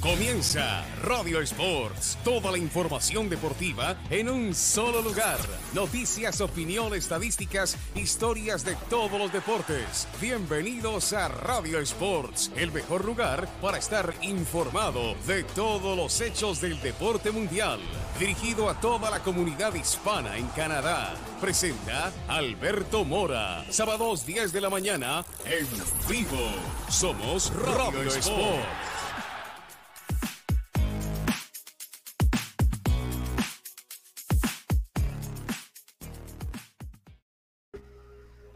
[0.00, 5.38] Comienza Radio Sports, toda la información deportiva en un solo lugar.
[5.74, 10.08] Noticias, opinión, estadísticas, historias de todos los deportes.
[10.18, 16.80] Bienvenidos a Radio Sports, el mejor lugar para estar informado de todos los hechos del
[16.80, 17.78] deporte mundial.
[18.18, 21.14] Dirigido a toda la comunidad hispana en Canadá.
[21.42, 23.66] Presenta Alberto Mora.
[23.70, 25.66] Sábados 10 de la mañana en
[26.08, 26.48] vivo.
[26.88, 28.99] Somos Radio, Sports.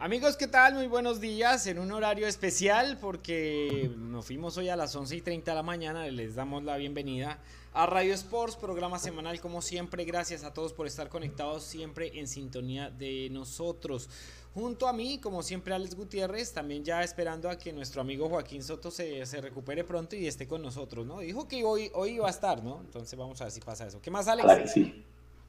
[0.04, 0.74] Amigos, ¿qué tal?
[0.74, 5.22] Muy buenos días en un horario especial porque nos fuimos hoy a las 11 y
[5.22, 6.06] 30 de la mañana.
[6.08, 7.38] Les damos la bienvenida
[7.72, 10.04] a Radio Sports, programa semanal como siempre.
[10.04, 14.10] Gracias a todos por estar conectados siempre en sintonía de nosotros.
[14.52, 18.62] Junto a mí, como siempre, Alex Gutiérrez, también ya esperando a que nuestro amigo Joaquín
[18.62, 21.20] Soto se, se recupere pronto y esté con nosotros, ¿no?
[21.20, 22.82] Dijo que hoy, hoy iba a estar, ¿no?
[22.82, 24.02] Entonces vamos a ver si pasa eso.
[24.02, 24.70] ¿Qué más, Alex?
[24.70, 25.02] Sí.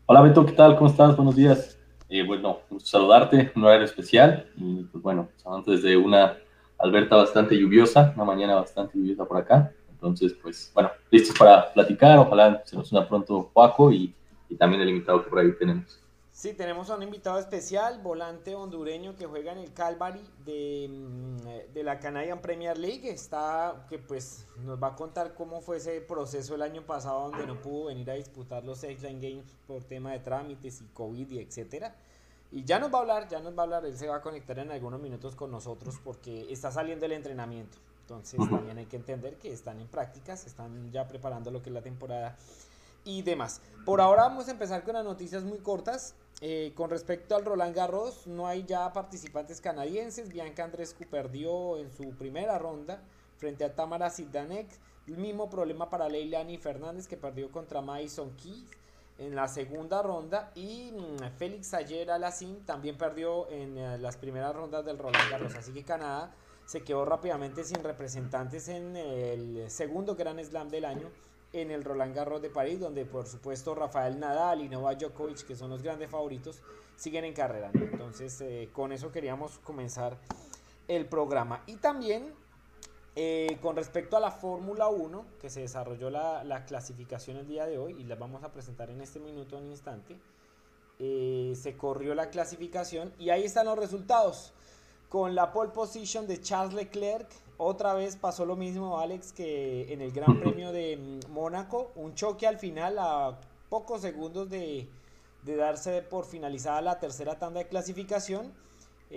[0.06, 0.78] Hola Beto, ¿qué tal?
[0.78, 1.18] ¿Cómo estás?
[1.18, 1.78] Buenos días.
[2.10, 4.50] Eh, bueno, saludarte, un horario especial.
[4.58, 6.38] Y pues bueno, antes de una
[6.78, 9.72] Alberta bastante lluviosa, una mañana bastante lluviosa por acá.
[9.92, 12.18] Entonces, pues bueno, listos para platicar.
[12.20, 14.14] Ojalá se nos una pronto Paco y,
[14.50, 16.05] y también el invitado que por ahí tenemos.
[16.36, 21.74] Sí, tenemos a un invitado especial, volante hondureño que juega en el Calvary de, mm,
[21.74, 23.10] de, la Canadian Premier League.
[23.10, 27.48] Está, que pues nos va a contar cómo fue ese proceso el año pasado donde
[27.48, 31.40] no pudo venir a disputar los Line Games por tema de trámites y COVID y
[31.40, 31.96] etcétera.
[32.52, 34.22] Y ya nos va a hablar, ya nos va a hablar, él se va a
[34.22, 37.78] conectar en algunos minutos con nosotros porque está saliendo el entrenamiento.
[38.02, 41.74] Entonces también hay que entender que están en prácticas, están ya preparando lo que es
[41.74, 42.36] la temporada
[43.06, 43.62] y demás.
[43.86, 46.14] Por ahora vamos a empezar con las noticias muy cortas.
[46.42, 50.30] Eh, con respecto al Roland Garros, no hay ya participantes canadienses.
[50.30, 53.02] Bianca Andrescu perdió en su primera ronda
[53.38, 54.68] frente a Tamara Sidanek.
[55.08, 58.70] El mismo problema para Leilani Fernández que perdió contra Mason Keys
[59.18, 60.52] en la segunda ronda.
[60.56, 65.56] Y mm, Félix Ayer Alacín también perdió en eh, las primeras rondas del Roland Garros.
[65.56, 66.34] Así que Canadá
[66.66, 71.12] se quedó rápidamente sin representantes en el segundo Gran Slam del año
[71.62, 75.56] en el Roland Garros de París, donde por supuesto Rafael Nadal y Novak Djokovic, que
[75.56, 76.62] son los grandes favoritos,
[76.96, 77.72] siguen en carrera.
[77.74, 80.18] Entonces, eh, con eso queríamos comenzar
[80.88, 81.64] el programa.
[81.66, 82.34] Y también
[83.18, 87.78] eh, con respecto a la Fórmula 1, que se desarrolló la, clasificación el día de
[87.78, 90.20] hoy, y la vamos a presentar en este minuto, en instante,
[91.00, 94.54] eh, se corrió la clasificación y ahí están los resultados.
[95.08, 100.02] Con la pole position de Charles Leclerc, otra vez pasó lo mismo, Alex, que en
[100.02, 101.92] el Gran Premio de mm, Mónaco.
[101.96, 103.40] Un choque al final a
[103.70, 104.90] pocos segundos de,
[105.44, 108.54] de darse por finalizada la tercera tanda de clasificación.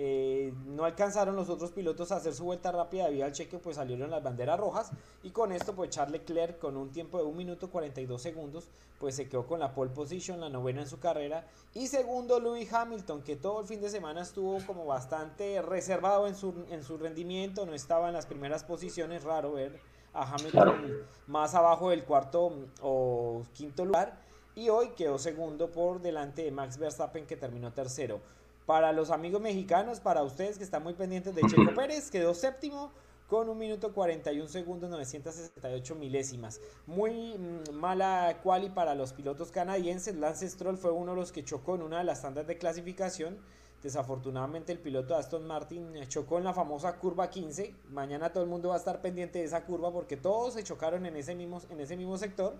[0.01, 3.75] Eh, no alcanzaron los otros pilotos a hacer su vuelta rápida debido al cheque, pues
[3.75, 4.91] salieron las banderas rojas.
[5.23, 9.15] Y con esto, pues Charles Leclerc, con un tiempo de 1 minuto 42 segundos, pues
[9.15, 11.45] se quedó con la pole position, la novena en su carrera.
[11.73, 16.35] Y segundo, Lewis Hamilton, que todo el fin de semana estuvo como bastante reservado en
[16.35, 19.81] su, en su rendimiento, no estaba en las primeras posiciones, raro ver
[20.13, 20.93] a Hamilton
[21.27, 24.17] más abajo del cuarto o quinto lugar.
[24.55, 28.21] Y hoy quedó segundo por delante de Max Verstappen, que terminó tercero.
[28.69, 32.91] Para los amigos mexicanos, para ustedes que están muy pendientes de Checo Pérez, quedó séptimo
[33.25, 36.61] con un minuto 41 segundos 968 milésimas.
[36.85, 40.15] Muy mm, mala quali para los pilotos canadienses.
[40.17, 43.39] Lance Stroll fue uno de los que chocó en una de las tandas de clasificación.
[43.81, 47.73] Desafortunadamente el piloto Aston Martin chocó en la famosa curva 15.
[47.89, 51.07] Mañana todo el mundo va a estar pendiente de esa curva porque todos se chocaron
[51.07, 52.53] en ese mismo, en ese mismo sector.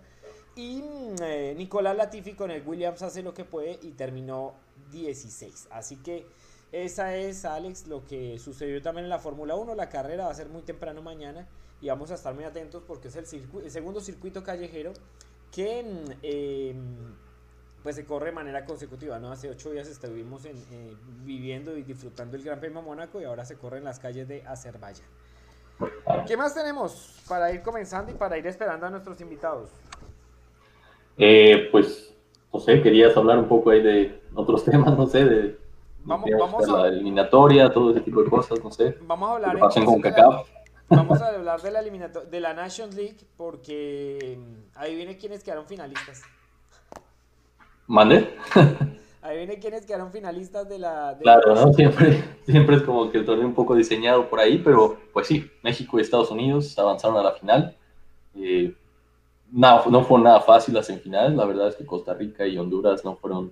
[0.56, 4.56] Y mm, eh, Nicolás Latifi con el Williams hace lo que puede y terminó
[4.92, 5.68] 16.
[5.72, 6.26] Así que
[6.72, 9.76] esa es, Alex, lo que sucedió también en la Fórmula 1.
[9.76, 11.48] La carrera va a ser muy temprano mañana
[11.82, 13.26] y vamos a estar muy atentos porque es el,
[13.72, 14.94] segundo circuito callejero
[15.52, 15.80] que
[16.22, 17.16] em,
[17.82, 19.18] pues se corre de manera consecutiva.
[19.18, 19.32] ¿no?
[19.32, 20.54] Hace ocho días estuvimos eh,
[21.24, 24.44] viviendo y disfrutando el Gran Premio Mónaco y ahora se corre en las calles de
[24.46, 25.08] Azerbaiyán.
[26.28, 29.70] ¿Qué más tenemos para ir comenzando y para ir esperando a nuestros invitados?
[31.18, 32.14] Eh, pues,
[32.54, 35.58] no sé, querías hablar un poco ahí de otros temas, no sé, de,
[36.04, 38.98] vamos, vamos a, la eliminatoria, todo ese tipo de cosas, no sé.
[39.02, 40.02] Vamos a hablar con
[40.90, 44.40] Vamos a hablar de la de la Nations League porque
[44.76, 46.24] ahí viene quienes quedaron finalistas.
[47.88, 48.36] ¿Mande?
[49.22, 51.18] Ahí viene quienes quedaron finalistas de la...
[51.22, 51.74] claro, ¿no?
[51.74, 55.52] Siempre, siempre es como que el torneo un poco diseñado por ahí, pero pues sí,
[55.62, 57.76] México y Estados Unidos avanzaron a la final.
[58.36, 58.74] Eh,
[59.52, 63.04] no, no fue nada fácil las semifinales, la verdad es que Costa Rica y Honduras
[63.04, 63.52] no fueron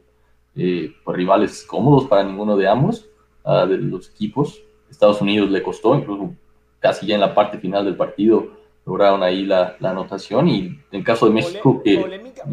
[0.56, 3.08] eh, pues, rivales cómodos para ninguno de ambos,
[3.44, 4.62] uh, de los equipos.
[4.90, 6.34] Estados Unidos le costó, incluso
[6.80, 11.26] casi ya en la parte final del partido, lograron ahí la, anotación y en caso
[11.28, 12.00] de México que...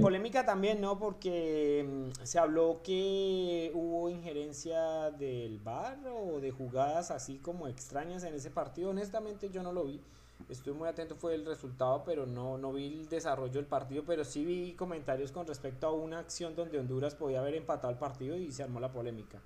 [0.00, 0.98] Polémica, también, ¿no?
[0.98, 8.24] Porque mm, se habló que hubo injerencia del VAR o de jugadas así como extrañas
[8.24, 8.90] en ese partido.
[8.90, 10.00] Honestamente yo no lo vi.
[10.48, 14.24] Estuve muy atento fue el resultado, pero no, no vi el desarrollo del partido, pero
[14.24, 18.36] sí vi comentarios con respecto a una acción donde Honduras podía haber empatado el partido
[18.36, 19.40] y se armó la polémica.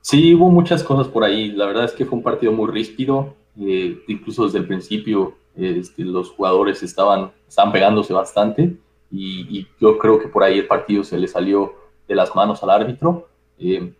[0.00, 1.52] Sí, hubo muchas cosas por ahí.
[1.52, 3.34] La verdad es que fue un partido muy ríspido.
[3.58, 8.76] Eh, incluso desde el principio este, los jugadores estaban, estaban pegándose bastante
[9.10, 11.74] y, yo creo que por ahí el partido se le salió
[12.08, 13.28] de las manos al árbitro.
[13.58, 13.94] Eh,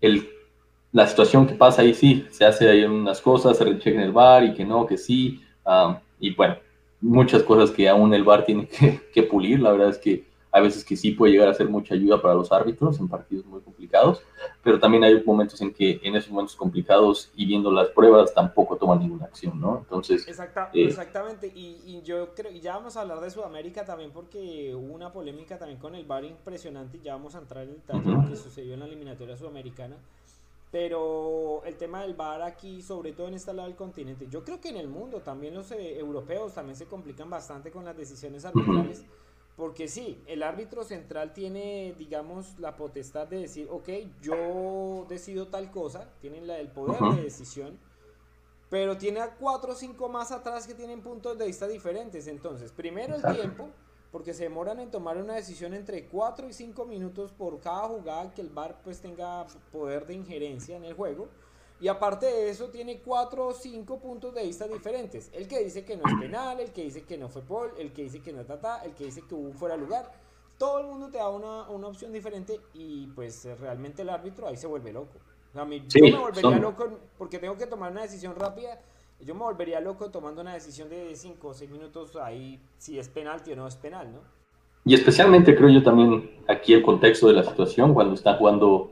[0.00, 0.28] el,
[0.92, 4.12] la situación que pasa ahí sí, se hace ahí unas cosas, se recheca en el
[4.12, 5.42] bar y que no, que sí.
[5.64, 6.56] Ah, y bueno,
[7.00, 9.60] muchas cosas que aún el bar tiene que, que pulir.
[9.60, 10.24] La verdad es que
[10.54, 13.44] hay veces que sí puede llegar a ser mucha ayuda para los árbitros en partidos
[13.44, 14.22] muy complicados,
[14.62, 18.76] pero también hay momentos en que en esos momentos complicados y viendo las pruebas tampoco
[18.76, 19.78] toman ninguna acción, ¿no?
[19.78, 20.24] Entonces...
[20.72, 24.94] Eh, exactamente, y, yo creo, y ya vamos a hablar de Sudamérica también porque hubo
[24.94, 28.28] una polémica también con el VAR impresionante y ya vamos a entrar en detalle lo
[28.28, 29.96] que sucedió en la eliminatoria sudamericana.
[30.74, 34.60] Pero el tema del VAR aquí, sobre todo en este lado del continente, yo creo
[34.60, 38.44] que en el mundo también los eh, europeos también se complican bastante con las decisiones
[38.44, 39.04] arbitrales.
[39.56, 43.88] Porque sí, el árbitro central tiene, digamos, la potestad de decir, ok,
[44.20, 47.78] yo decido tal cosa, tienen la, el poder de decisión,
[48.68, 52.26] pero tiene a cuatro o cinco más atrás que tienen puntos de vista diferentes.
[52.26, 53.68] Entonces, primero el tiempo,
[54.14, 58.32] porque se demoran en tomar una decisión entre cuatro y cinco minutos por cada jugada
[58.32, 61.26] que el VAR pues tenga poder de injerencia en el juego.
[61.80, 65.30] Y aparte de eso, tiene cuatro o cinco puntos de vista diferentes.
[65.32, 67.92] El que dice que no es penal, el que dice que no fue Paul, el
[67.92, 70.12] que dice que no es Tata, el que dice que hubo fuera lugar.
[70.58, 74.56] Todo el mundo te da una, una opción diferente y pues realmente el árbitro ahí
[74.56, 75.18] se vuelve loco.
[75.88, 78.80] yo me volvería loco porque tengo que tomar una decisión rápida.
[79.20, 83.08] Yo me volvería loco tomando una decisión de cinco o seis minutos ahí si es
[83.08, 84.20] penalti o no es penal, ¿no?
[84.84, 88.90] Y especialmente creo yo también aquí el contexto de la situación cuando está jugando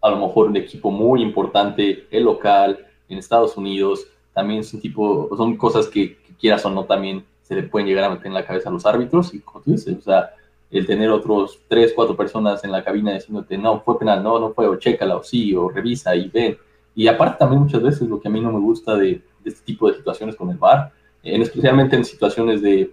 [0.00, 5.28] a lo mejor un equipo muy importante, el local, en Estados Unidos, también son, tipo,
[5.36, 8.44] son cosas que, quieras o no también se le pueden llegar a meter en la
[8.44, 10.34] cabeza a los árbitros y como tú dices, o sea,
[10.70, 14.52] el tener otros tres, cuatro personas en la cabina diciéndote, no, fue penal, no, no
[14.52, 16.58] fue, o chécala, o sí, o revisa y ven.
[16.94, 19.88] Y aparte también muchas veces lo que a mí no me gusta de, este tipo
[19.88, 20.92] de situaciones con el VAR,
[21.22, 22.92] en, especialmente en situaciones de,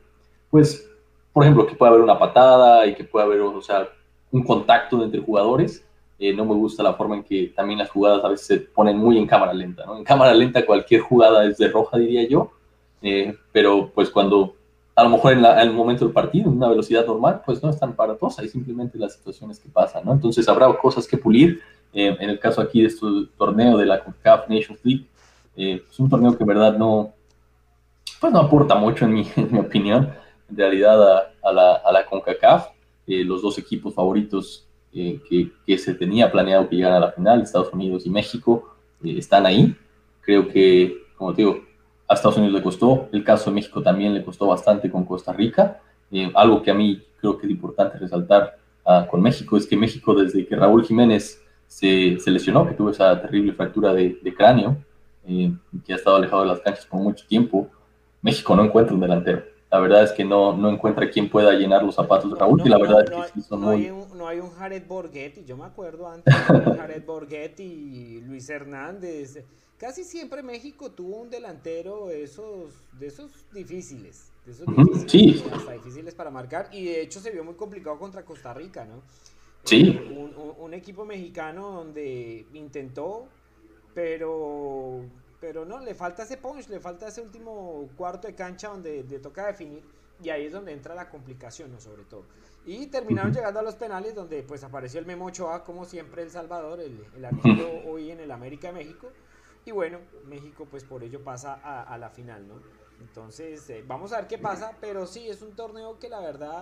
[0.49, 0.89] pues,
[1.33, 3.87] por ejemplo, que pueda haber una patada y que pueda haber, o sea,
[4.31, 5.85] un contacto entre jugadores,
[6.19, 8.97] eh, no me gusta la forma en que también las jugadas a veces se ponen
[8.97, 9.97] muy en cámara lenta, ¿no?
[9.97, 12.51] En cámara lenta cualquier jugada es de roja, diría yo,
[13.01, 14.55] eh, pero pues cuando
[14.95, 17.79] a lo mejor en, el momento del partido, en una velocidad normal, pues no es
[17.79, 20.11] tan paratosa, hay simplemente las situaciones que pasan, ¿no?
[20.11, 21.61] Entonces habrá cosas que pulir.
[21.93, 23.05] Eh, en el caso aquí de este
[23.37, 25.05] torneo de la CONCACAF Nations League,
[25.55, 27.13] es un torneo que en verdad no,
[28.19, 30.13] pues no aporta mucho en mi, en mi opinión,
[30.49, 32.67] en realidad a, a, la, a la CONCACAF.
[33.07, 35.21] los dos equipos favoritos eh,
[35.65, 39.45] que, se tenía planeado que llegaran a la final, Estados Unidos y México eh, están
[39.45, 39.75] ahí.
[40.19, 41.61] Creo que, como te digo,
[42.07, 45.31] a Estados Unidos le costó, el caso de México también le costó bastante con Costa
[45.31, 45.79] Rica.
[46.11, 49.77] Eh, algo que a mí creo que es importante resaltar ah, con México es que
[49.77, 54.33] México, desde que Raúl Jiménez se, se lesionó, que tuvo esa terrible fractura de, de
[54.33, 54.75] cráneo,
[55.25, 57.69] que ha estado alejado de las canchas por mucho tiempo,
[58.21, 61.81] México no encuentra un delantero la verdad es que no, no encuentra quien pueda llenar
[61.81, 63.85] los zapatos de Raúl, y la verdad es que son muy...
[63.85, 68.49] Hay un, no hay un Jared Borghetti, yo me acuerdo antes de Jared Borghetti Luis
[68.49, 69.41] Hernández.
[69.77, 75.71] Casi siempre México tuvo un delantero de esos, de esos difíciles, de esos difíciles, hasta
[75.71, 79.01] difíciles para marcar, y de hecho se vio muy complicado contra Costa Rica, ¿no?
[79.63, 79.97] Sí.
[79.97, 83.27] Eh, un, un equipo mexicano donde intentó,
[83.93, 85.05] pero
[85.41, 89.19] pero no, le falta ese punch, le falta ese último cuarto de cancha donde le
[89.19, 89.83] toca definir
[90.23, 91.81] y ahí es donde entra la complicación, ¿no?
[91.81, 92.25] sobre todo.
[92.63, 96.29] Y terminaron llegando a los penales donde pues apareció el Memo Ochoa, como siempre El
[96.29, 99.07] Salvador, el, el arquero hoy en el América de México.
[99.65, 102.55] Y bueno, México pues por ello pasa a, la final, ¿no?
[102.99, 106.61] Entonces, eh, vamos a ver qué pasa, pero sí, es un torneo que la verdad,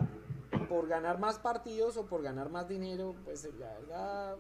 [0.70, 4.38] por ganar más partidos o por ganar más dinero, pues la verdad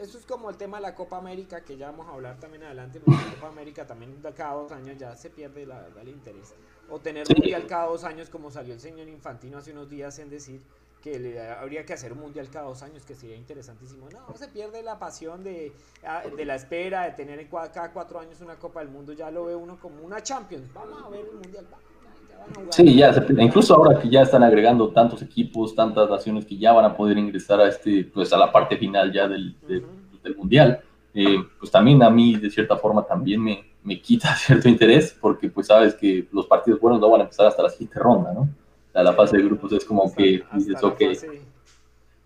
[0.00, 2.64] eso es como el tema de la Copa América, que ya vamos a hablar también
[2.64, 6.54] adelante, porque la Copa América también cada dos años ya se pierde la, el interés.
[6.90, 10.30] O tener mundial cada dos años, como salió el señor Infantino hace unos días en
[10.30, 10.60] decir
[11.02, 14.08] que le, habría que hacer un mundial cada dos años, que sería interesantísimo.
[14.10, 15.72] No, se pierde la pasión de,
[16.04, 19.44] ah, de la espera, de tener cada cuatro años una Copa del Mundo, ya lo
[19.44, 20.72] ve uno como una Champions.
[20.72, 21.66] Vamos a ver el mundial.
[22.70, 26.84] Sí, ya, incluso ahora que ya están agregando tantos equipos, tantas naciones que ya van
[26.84, 30.80] a poder ingresar a este, pues a la parte final ya del, del, mundial,
[31.14, 35.48] eh, pues también a mí de cierta forma también me, me, quita cierto interés porque
[35.48, 38.48] pues sabes que los partidos buenos no van a empezar hasta la siguiente ronda, ¿no?
[39.02, 41.00] la fase de grupos es como que dices, ok.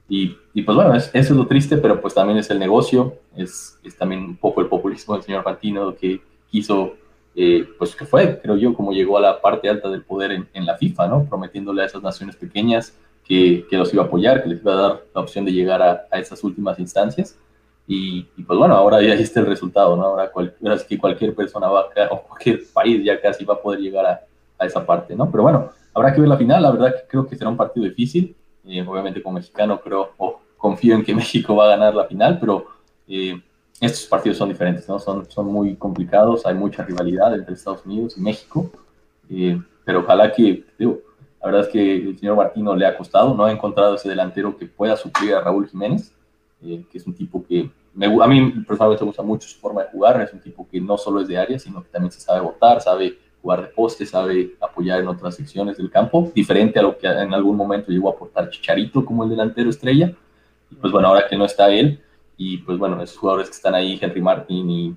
[0.09, 3.79] Y, y, pues bueno, eso es lo triste, pero pues también es el negocio, es,
[3.85, 6.95] es también un poco el populismo del señor Fantino que quiso,
[7.35, 10.67] eh, pues que fue, creo yo, como llegó a la parte alta del poder en,
[10.67, 11.25] la FIFA, ¿no?
[11.25, 14.77] Prometiéndole a esas naciones pequeñas que, que, los iba a apoyar, que les iba a
[14.77, 17.39] dar la opción de llegar a, a esas últimas instancias.
[17.87, 20.05] Y, y, pues bueno, ahora ya está el resultado, ¿no?
[20.05, 23.81] Ahora, cual, es que cualquier persona va, o cualquier país ya casi va a poder
[23.81, 24.21] llegar a,
[24.59, 25.31] a esa parte, ¿no?
[25.31, 27.85] Pero bueno, Habrá que ver la final, la verdad que creo que será un partido
[27.85, 28.37] difícil.
[28.65, 32.39] Eh, obviamente como mexicano creo o confío en que México va a ganar la final,
[32.39, 32.67] pero
[33.09, 33.41] eh,
[33.81, 34.99] estos partidos son diferentes, ¿no?
[34.99, 38.71] Son, son muy complicados, hay mucha rivalidad entre Estados Unidos y México,
[39.31, 41.01] eh, pero ojalá que, digo,
[41.41, 44.57] la verdad es que el señor Martino le ha costado, no ha encontrado ese delantero
[44.57, 46.13] que pueda suplir a Raúl Jiménez,
[46.61, 49.91] que es un tipo que me, a mí personalmente me gusta mucho su forma de
[49.91, 52.41] jugar, es un tipo que no solo es de área, sino que también se sabe
[52.41, 56.99] votar, sabe jugar de poste, sabe apoyar en otras secciones del campo, diferente a lo
[56.99, 60.13] que en algún momento llegó a aportar Chicharito como el delantero estrella.
[60.71, 62.01] Y pues bueno, ahora que no está él,
[62.42, 64.97] y pues bueno, esos jugadores que están ahí, Henry Martin y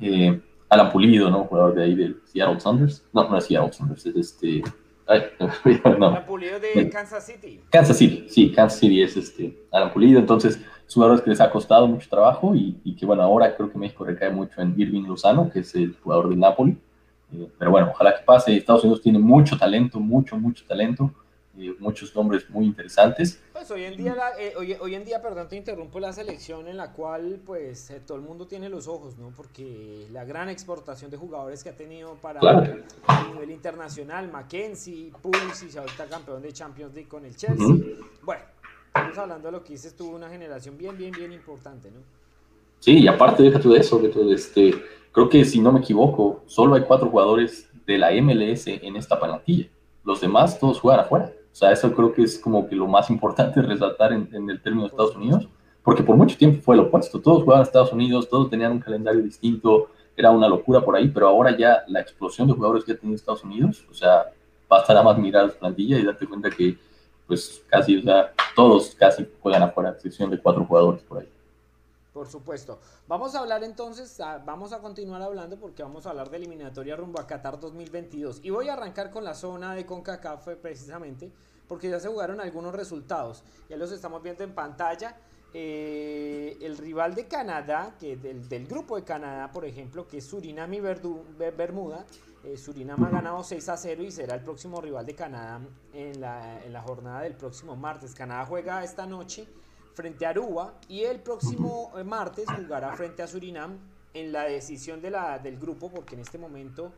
[0.00, 1.44] eh, Alan Pulido, ¿no?
[1.44, 3.04] Jugador de ahí del Seattle Saunders.
[3.12, 4.62] No, no es Seattle Saunders, es este.
[5.06, 5.24] Ay,
[5.98, 6.06] no.
[6.06, 7.60] Alan Pulido de Kansas City.
[7.68, 10.18] Kansas City, sí, Kansas City es este Alan Pulido.
[10.18, 10.58] Entonces,
[10.90, 14.06] jugadores que les ha costado mucho trabajo y, y, que bueno, ahora creo que México
[14.06, 16.78] recae mucho en Irving Lozano, que es el jugador de Napoli
[17.32, 18.56] eh, pero bueno, ojalá que pase.
[18.56, 21.12] Estados Unidos tiene mucho talento, mucho, mucho talento,
[21.58, 23.40] eh, muchos nombres muy interesantes.
[23.52, 26.92] Pues hoy en día, eh, hoy, en día, perdón, te interrumpo la selección en la
[26.92, 29.32] cual pues todo el mundo tiene los ojos, ¿no?
[29.36, 32.40] Porque la gran exportación de jugadores que ha tenido para
[33.06, 37.66] a nivel internacional, Mackenzie, Pulisic, ahorita campeón de Champions League con el Chelsea.
[38.22, 38.42] Bueno,
[38.88, 42.00] estamos hablando de lo que dices, tuvo una generación bien, bien, bien importante, ¿no?
[42.80, 44.74] Sí, y aparte, déjate de eso, de todo este
[45.16, 49.18] Creo que si no me equivoco, solo hay cuatro jugadores de la MLS en esta
[49.18, 49.66] plantilla.
[50.04, 51.32] Los demás todos juegan afuera.
[51.56, 54.82] O sea, eso creo que es como que lo más importante resaltar en, el término
[54.82, 55.48] de Estados Unidos,
[55.82, 57.18] porque por mucho tiempo fue lo opuesto.
[57.18, 61.08] Todos jugaban a Estados Unidos, todos tenían un calendario distinto, era una locura por ahí,
[61.08, 64.26] pero ahora ya la explosión de jugadores que ha tenido Estados Unidos, o sea,
[64.68, 66.76] basta nada más mirar la plantilla y darte cuenta que,
[67.26, 71.28] pues casi, o sea, todos casi juegan afuera, a excepción de cuatro jugadores por ahí.
[72.16, 72.80] Por supuesto.
[73.08, 77.20] Vamos a hablar entonces, vamos a continuar hablando porque vamos a hablar de eliminatoria rumbo
[77.20, 78.40] a Qatar 2022.
[78.42, 81.30] Y voy a arrancar con la zona de CONCACAF precisamente
[81.68, 83.44] porque ya se jugaron algunos resultados.
[83.68, 85.14] Ya los estamos viendo en pantalla.
[85.52, 90.72] Eh, el rival de Canadá, que del, grupo de Canadá, por ejemplo, que es Surinam
[90.72, 92.06] y Bermuda.
[92.44, 95.60] Eh, Surinam ha ganado 6 a 0 y será el próximo rival de Canadá
[95.92, 98.14] en la jornada del próximo martes.
[98.14, 99.46] Canadá juega esta noche
[99.96, 103.78] frente a Aruba y el próximo eh, martes jugará frente a Surinam
[104.12, 106.92] en la decisión de la, del grupo porque en este momento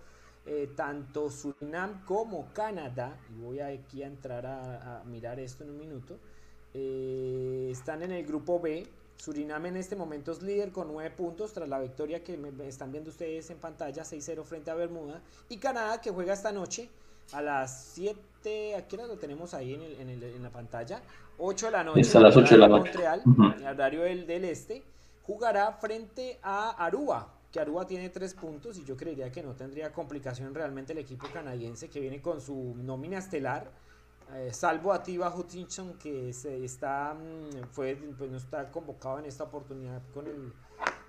[0.44, 5.78] eh, tanto Surinam como Canadá, y voy aquí a entrar a, mirar esto en un
[5.78, 6.18] minuto,
[6.74, 8.84] eh, están en el grupo B.
[9.16, 12.90] Surinam en este momento es líder con 9 puntos tras la victoria que me, están
[12.90, 15.22] viendo ustedes en pantalla, 6-0 frente a Bermuda.
[15.48, 16.88] Y Canadá que juega esta noche
[17.32, 21.02] a las 7, aquí lo tenemos ahí en, el, en, el, en la pantalla,
[21.38, 22.00] 8 de la noche.
[22.00, 22.90] Es a las 8 de la noche.
[22.90, 23.22] Montreal,
[23.66, 24.82] horario del, del, este,
[25.22, 29.92] jugará frente a Aruba, que Aruba tiene 3 puntos y yo creería que no tendría
[29.92, 33.70] complicación realmente el equipo canadiense que viene con su nómina estelar.
[34.34, 39.24] Eh, salvo a Tiba Hutchinson que se está mm, fue pues no está convocado en
[39.24, 40.52] esta oportunidad con el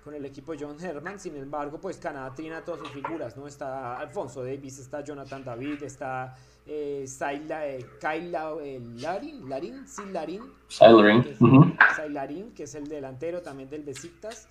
[0.02, 1.18] con el equipo John Herman.
[1.18, 3.46] Sin embargo, pues Canadá tiene todas sus figuras, ¿no?
[3.46, 10.42] Está Alfonso Davis, está Jonathan David, está eh, eh, Kyla eh, Larin, Larin, sí, Larin.
[12.54, 14.48] Que, es, el delantero también del Besiktas.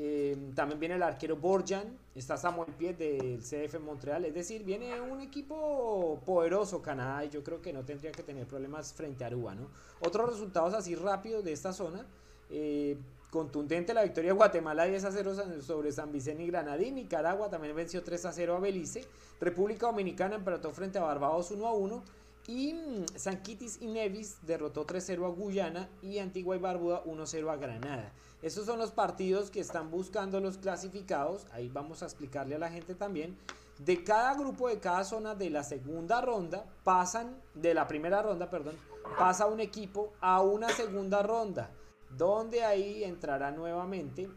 [0.00, 5.00] Eh, también viene el arquero Borjan, está Samuel Piet del CF Montreal, es decir, viene
[5.00, 9.26] un equipo poderoso Canadá y yo creo que no tendría que tener problemas frente a
[9.26, 9.66] Aruba, ¿no?
[9.98, 12.06] Otros resultados así rápidos de esta zona,
[12.48, 12.96] eh,
[13.30, 16.94] Contundente la victoria de Guatemala 10 a 0 sobre San Vicente y Granadín.
[16.94, 19.04] Nicaragua también venció 3 a 0 a Belice.
[19.38, 22.02] República Dominicana empató frente a Barbados 1 a 1.
[22.46, 27.52] Y mm, San Kitts y Nevis derrotó 3-0 a Guyana y Antigua y Barbuda 1-0
[27.52, 28.10] a Granada.
[28.40, 31.46] Esos son los partidos que están buscando los clasificados.
[31.52, 33.36] Ahí vamos a explicarle a la gente también.
[33.78, 38.48] De cada grupo, de cada zona de la segunda ronda, pasan, de la primera ronda,
[38.48, 38.76] perdón,
[39.18, 41.70] pasa un equipo a una segunda ronda
[42.16, 44.30] donde ahí entrará nuevamente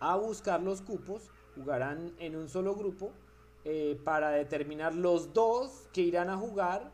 [0.00, 3.12] a buscar los cupos, jugarán en un solo grupo
[3.64, 6.92] eh, para determinar los dos que irán a jugar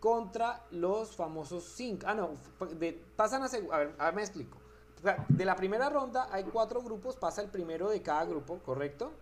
[0.00, 2.06] contra los famosos cinco.
[2.08, 2.30] Ah, no,
[3.16, 4.58] pasan a, a ver, a ver, me explico.
[5.28, 9.12] de la primera ronda hay cuatro grupos, pasa el primero de cada grupo, ¿correcto?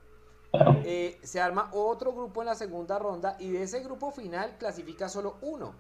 [0.85, 5.09] Eh, se arma otro grupo en la segunda ronda y de ese grupo final clasifica
[5.09, 5.75] solo uno,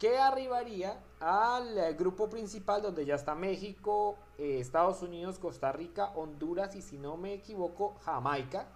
[0.00, 6.12] que arribaría al eh, grupo principal donde ya está México, eh, Estados Unidos, Costa Rica,
[6.16, 8.66] Honduras y si no me equivoco, Jamaica,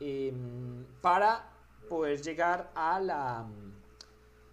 [0.00, 1.44] em, para
[1.90, 3.44] poder llegar a la,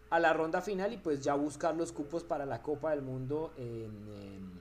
[0.10, 3.54] a la ronda final y pues ya buscar los cupos para la Copa del Mundo
[3.56, 4.60] en,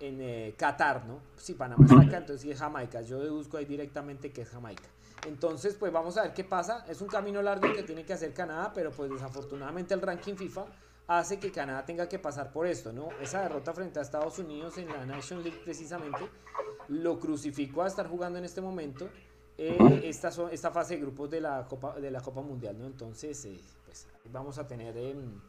[0.00, 1.20] en, Qatar, ¿no?
[1.36, 3.02] Si Panamá está acá, entonces sí es Jamaica.
[3.02, 4.88] Yo deduzco ahí directamente que es Jamaica.
[5.26, 6.86] Entonces, pues vamos a ver qué pasa.
[6.88, 10.64] Es un camino largo que tiene que hacer Canadá, pero pues desafortunadamente el ranking FIFA
[11.08, 13.08] hace que Canadá tenga que pasar por esto, ¿no?
[13.20, 16.20] Esa derrota frente a Estados Unidos en la Nation League precisamente
[16.88, 19.08] lo crucificó a estar jugando en este momento
[19.58, 22.86] eh, esta, esta fase de grupos de la Copa, de la Copa Mundial, ¿no?
[22.86, 25.40] Entonces, eh, pues vamos a tener em,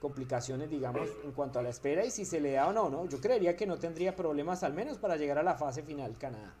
[0.00, 3.08] complicaciones, digamos, en cuanto a la espera y si se le da o no, ¿no?
[3.08, 6.54] Yo creería que no tendría problemas al menos para llegar a la fase final Canadá.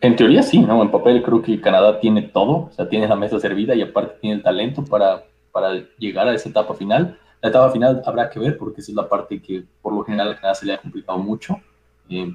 [0.00, 0.82] En teoría sí, ¿no?
[0.82, 4.18] En papel creo que Canadá tiene todo, o sea, tiene la mesa servida y aparte
[4.20, 7.18] tiene el talento para, para llegar a esa etapa final.
[7.40, 10.30] La etapa final habrá que ver porque esa es la parte que por lo general
[10.30, 11.56] a Canadá se le ha complicado mucho.
[12.08, 12.34] Eh,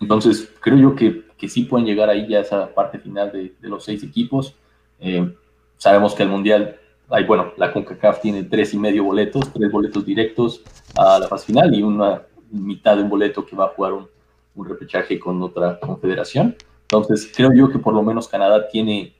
[0.00, 3.54] entonces, creo yo que, que, sí pueden llegar ahí ya a esa parte final de,
[3.60, 4.54] de los seis equipos.
[5.00, 5.34] Eh,
[5.76, 6.76] sabemos que el Mundial,
[7.10, 10.62] hay, bueno, la CONCACAF tiene tres y medio boletos, tres boletos directos
[10.96, 14.08] a la fase final y una mitad de un boleto que va a jugar un,
[14.54, 16.54] un repechaje con otra confederación.
[16.82, 19.12] Entonces, creo yo que por lo menos Canadá tiene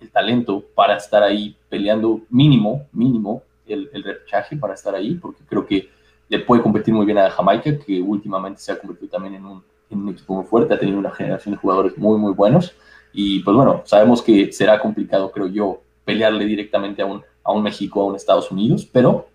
[0.00, 5.42] el talento para estar ahí peleando mínimo, mínimo el, el, repechaje para estar ahí, porque
[5.48, 5.88] creo que
[6.28, 10.08] le puede competir muy bien a Jamaica, que últimamente se ha convertido también en un,
[10.08, 12.74] equipo muy fuerte, ha tenido una generación de jugadores muy, muy buenos.
[13.12, 17.62] Y pues bueno, sabemos que será complicado, creo yo, pelearle directamente a un, a un
[17.62, 19.28] México, a un Estados Unidos, pero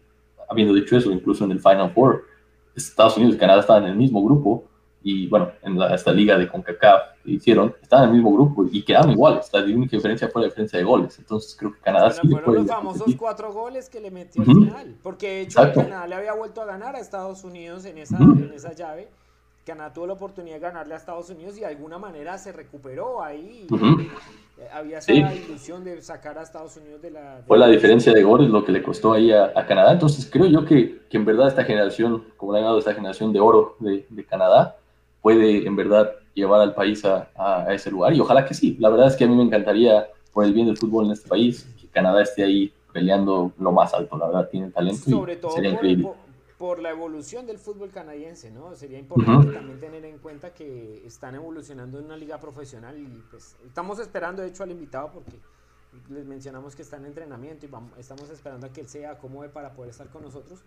[0.50, 2.26] habiendo dicho eso, incluso en el Final Four,
[2.76, 4.66] Estados Unidos y Canadá estaban en el mismo grupo,
[5.04, 8.84] y bueno, en la, esta liga de CONCACAF hicieron, estaban en el mismo grupo y
[8.84, 9.50] quedaban iguales.
[9.52, 11.18] La única diferencia fue la diferencia de goles.
[11.18, 14.96] Entonces creo que Canadá sí fueron los famosos cuatro goles que le metió al final.
[15.02, 18.52] Porque de hecho Canadá le había vuelto a ganar a Estados Unidos en esa, en
[18.54, 19.10] esa llave.
[19.66, 23.24] Canadá tuvo la oportunidad de ganarle a Estados Unidos y de alguna manera se recuperó
[23.24, 23.68] ahí.
[24.58, 27.42] Eh, había esa ilusión de sacar a Estados Unidos de la...
[27.48, 29.94] Fue la diferencia de goles lo que le costó ahí a, Canadá.
[29.94, 33.32] Entonces creo yo que, que, en verdad esta generación, como le han dado esta generación
[33.34, 34.78] de oro de, de Canadá,
[35.22, 38.78] puede en verdad llevar al país a, a, ese lugar y ojalá que sí.
[38.80, 41.28] La verdad es que a mí me encantaría, por el bien del fútbol en este
[41.28, 44.18] país, que Canadá esté ahí peleando lo más alto.
[44.18, 46.12] La verdad, tiene talento Sobre todo sería por, increíble.
[46.58, 48.76] Por, la evolución del fútbol canadiense, ¿no?
[48.76, 53.56] Sería importante también tener en cuenta que están evolucionando en una liga profesional y pues
[53.66, 55.38] estamos esperando, de hecho, al invitado porque
[56.10, 59.50] les mencionamos que está en entrenamiento y vamos, estamos esperando a que él se acomode
[59.50, 60.60] para poder estar con nosotros.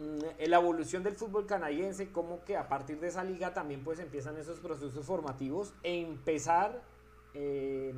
[0.00, 3.98] Mm, la evolución del fútbol canadiense, como que a partir de esa liga también pues
[3.98, 6.82] empiezan esos procesos formativos e empezar
[7.34, 7.92] eh,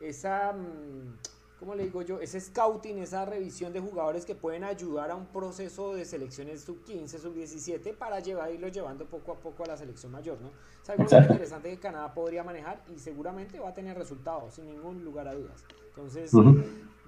[0.00, 1.18] esa, mm,
[1.60, 2.20] ¿cómo le digo yo?
[2.20, 7.18] Ese scouting, esa revisión de jugadores que pueden ayudar a un proceso de selecciones sub-15,
[7.18, 10.50] sub-17 para llevar, irlo llevando poco a poco a la selección mayor, ¿no?
[10.82, 14.64] Es algo muy interesante que Canadá podría manejar y seguramente va a tener resultados, sin
[14.64, 15.66] ningún lugar a dudas.
[15.90, 16.30] Entonces,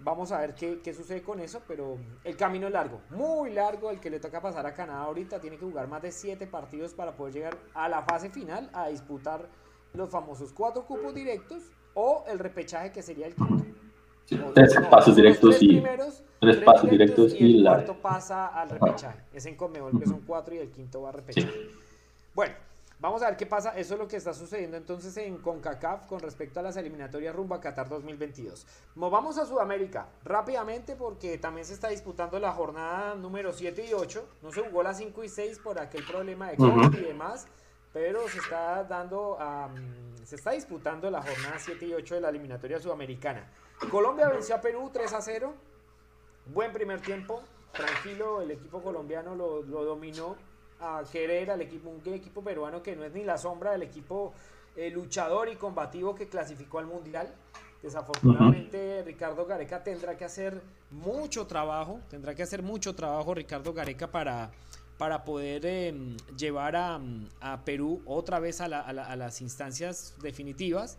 [0.04, 3.90] Vamos a ver qué, qué, sucede con eso, pero el camino es largo, muy largo
[3.90, 5.40] el que le toca pasar a Canadá ahorita.
[5.40, 8.88] Tiene que jugar más de siete partidos para poder llegar a la fase final a
[8.88, 9.48] disputar
[9.94, 13.64] los famosos cuatro cupos directos o el repechaje que sería el quinto.
[14.54, 15.82] tres pasos directos y
[16.40, 19.24] tres, pasos directos y, el cuarto pasa al repechaje.
[19.32, 21.70] Es en Conmebol que son cuatro y el quinto va a repechaje.
[22.34, 22.54] Bueno,
[23.00, 23.70] Vamos a ver qué pasa.
[23.78, 27.54] Eso es lo que está sucediendo entonces en CONCACAF con respecto a las eliminatorias rumbo
[27.54, 28.66] a Qatar 2022.
[28.96, 34.28] Vamos a Sudamérica rápidamente porque también se está disputando la jornada número 7 y 8.
[34.42, 37.46] No se jugó la 5 y 6 por aquel problema de COVID y demás,
[37.92, 39.38] pero se está dando,
[40.24, 43.48] se está disputando la jornada 7 y 8 de la eliminatoria sudamericana.
[43.92, 45.54] Colombia venció a Perú 3 a 0.
[46.46, 50.47] Buen primer tiempo, tranquilo, el equipo colombiano lo, lo dominó
[50.80, 54.32] a querer al equipo, un equipo peruano que no es ni la sombra del equipo
[54.76, 57.34] eh, luchador y combativo que clasificó al Mundial.
[57.82, 60.60] Desafortunadamente Ricardo Gareca tendrá que hacer
[60.90, 64.50] mucho trabajo, tendrá que hacer mucho trabajo Ricardo Gareca para,
[64.98, 67.00] para poder em, llevar a,
[67.40, 70.98] a, Perú otra vez a, a, las instancias definitivas.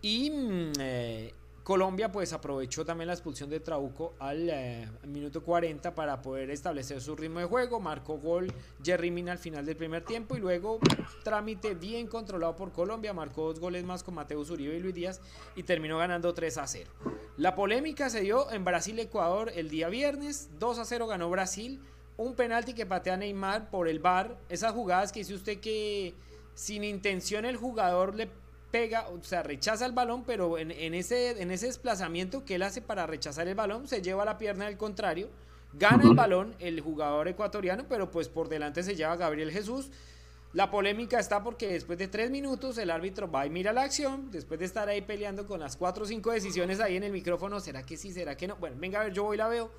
[0.00, 5.94] Y mm, eh, Colombia pues aprovechó también la expulsión de Trauco al eh, minuto 40
[5.94, 10.04] para poder establecer su ritmo de juego, marcó gol Jerry Mina al final del primer
[10.04, 10.80] tiempo y luego
[11.22, 15.20] trámite bien controlado por Colombia, marcó dos goles más con Mateus Uribe y Luis Díaz
[15.54, 16.90] y terminó ganando 3 a 0.
[17.36, 21.80] La polémica se dio en Brasil-Ecuador el día viernes, 2 a 0 ganó Brasil,
[22.16, 24.36] un penalti que patea Neymar por el bar.
[24.48, 26.14] Esas jugadas que dice usted que
[26.54, 28.28] sin intención el jugador le
[28.72, 32.80] pega, o sea, rechaza el balón, pero en, ese, en ese desplazamiento que él hace
[32.80, 35.28] para rechazar el balón, se lleva la pierna del contrario,
[35.74, 39.90] gana el balón el jugador ecuatoriano, pero pues por delante se lleva Gabriel Jesús.
[40.54, 44.30] La polémica está porque después de tres minutos el árbitro va y mira la acción,
[44.30, 47.60] después de estar ahí peleando con las cuatro o cinco decisiones ahí en el micrófono,
[47.60, 48.56] ¿será que sí, será que no?
[48.56, 49.70] Bueno, venga a ver, yo voy y la veo.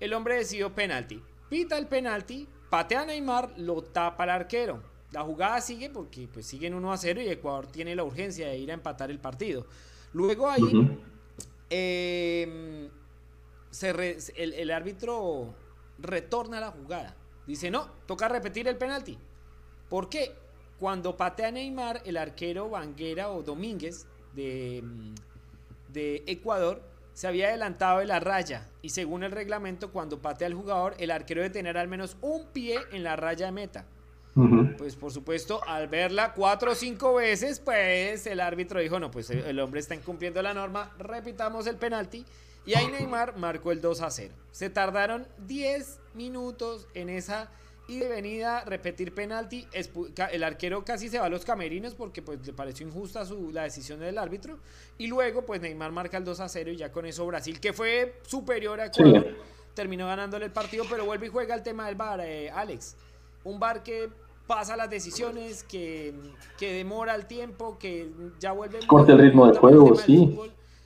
[0.00, 1.22] El hombre decidió penalti.
[1.50, 4.91] Pita el penalti, patea a Neymar, lo tapa el arquero.
[5.12, 8.56] La jugada sigue porque pues siguen 1 a 0 y Ecuador tiene la urgencia de
[8.56, 9.66] ir a empatar el partido.
[10.14, 10.62] Luego ahí
[11.68, 12.88] em,
[14.36, 15.54] el, árbitro
[15.98, 17.14] retorna la jugada.
[17.46, 19.18] Dice, no, toca repetir el penalti.
[19.90, 20.32] ¿Por qué?
[20.78, 24.82] Cuando patea Neymar, el arquero Vanguera o Domínguez de,
[25.88, 30.54] de Ecuador se había adelantado de la raya y según el reglamento cuando patea el
[30.54, 33.86] jugador el arquero debe tener al menos un pie en la raya de meta.
[34.78, 39.30] Pues por supuesto, al verla cuatro o cinco veces, pues el árbitro dijo, no, pues
[39.30, 42.24] el hombre está incumpliendo la norma, repitamos el penalti.
[42.64, 44.34] Y ahí Neymar marcó el 2 a 0.
[44.52, 47.50] Se tardaron 10 minutos en esa
[47.88, 49.66] y venida, repetir penalti.
[50.30, 53.64] El arquero casi se va a los camerinos porque pues le pareció injusta su, la
[53.64, 54.58] decisión del árbitro.
[54.96, 57.72] Y luego pues Neymar marca el 2 a 0 y ya con eso Brasil, que
[57.72, 59.36] fue superior a Ecuador,
[59.74, 62.96] terminó ganándole el partido, pero vuelve y juega el tema del VAR, eh, Alex.
[63.44, 64.10] Un VAR que
[64.46, 66.14] pasa las decisiones, que,
[66.58, 68.86] que demora el tiempo, que ya vuelve...
[68.86, 70.38] Corta el ritmo del juego, sí.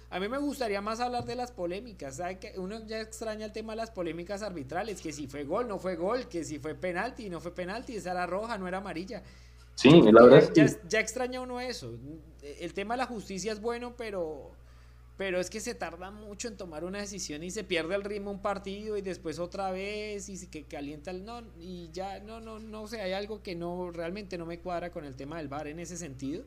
[0.08, 2.16] A mí me gustaría más hablar de las polémicas.
[2.16, 2.38] ¿sabe?
[2.38, 5.78] Que uno ya extraña el tema de las polémicas arbitrales, que si fue gol, no
[5.78, 9.22] fue gol, que si fue penalti, no fue penalti, esa era roja, no era amarilla.
[9.74, 11.92] Sí, la verdad ya, ya extraña uno eso.
[12.60, 14.52] El tema de la justicia es bueno, pero
[15.16, 18.31] pero es que se tarda mucho en tomar una decisión y se pierde el ritmo
[18.31, 22.59] un partido y después otra vez y que calienta el no y ya no no
[22.59, 25.68] no sé hay algo que no realmente no me cuadra con el tema del VAR
[25.68, 26.44] en ese sentido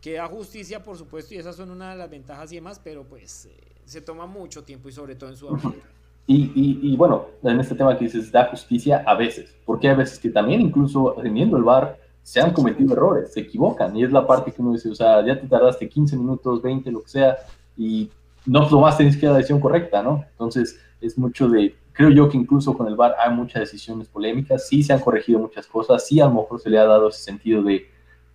[0.00, 3.04] que da justicia por supuesto y esas son una de las ventajas y demás pero
[3.04, 5.88] pues eh, se toma mucho tiempo y sobre todo en Sudamérica
[6.26, 9.96] y, y, y, bueno en este tema que dices da justicia a veces porque hay
[9.96, 14.12] veces que también incluso teniendo el VAR se han cometido errores se equivocan y es
[14.12, 17.08] la parte que uno dice o sea ya te tardaste 15 minutos 20 lo que
[17.10, 17.36] sea
[17.76, 18.10] y
[18.46, 20.24] no tomaste ni siquiera la decisión correcta, ¿no?
[20.30, 24.68] Entonces, es mucho de, creo yo que incluso con el VAR hay muchas decisiones polémicas,
[24.68, 27.22] sí se han corregido muchas cosas, sí a lo mejor se le ha dado ese
[27.22, 27.86] sentido de,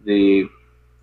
[0.03, 0.49] de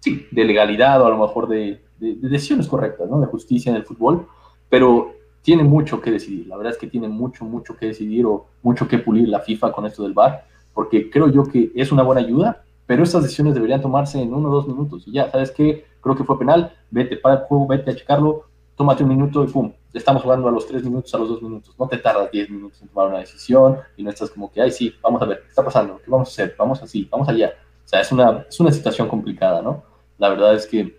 [0.00, 3.20] sí, de legalidad o a lo mejor de, de, decisiones correctas, ¿no?
[3.20, 4.26] De justicia en el fútbol,
[4.68, 8.46] pero tiene mucho que decidir, la verdad es que tiene mucho, mucho que decidir o
[8.62, 12.02] mucho que pulir la FIFA con esto del VAR, porque creo yo que es una
[12.02, 15.50] buena ayuda, pero estas decisiones deberían tomarse en uno o dos minutos y ya, ¿sabes
[15.50, 15.84] qué?
[16.02, 19.46] Creo que fue penal, vete para el juego, vete a checarlo, tómate un minuto y
[19.46, 22.50] pum, estamos jugando a los tres minutos, a los dos minutos, no te tardas diez
[22.50, 25.42] minutos en tomar una decisión y no estás como que, ay, sí, vamos a ver,
[25.42, 26.00] ¿qué está pasando?
[26.02, 26.54] ¿Qué vamos a hacer?
[26.58, 27.54] Vamos así, vamos allá.
[27.84, 29.84] O sea, es una, es una situación complicada, ¿no?
[30.18, 30.98] La verdad es que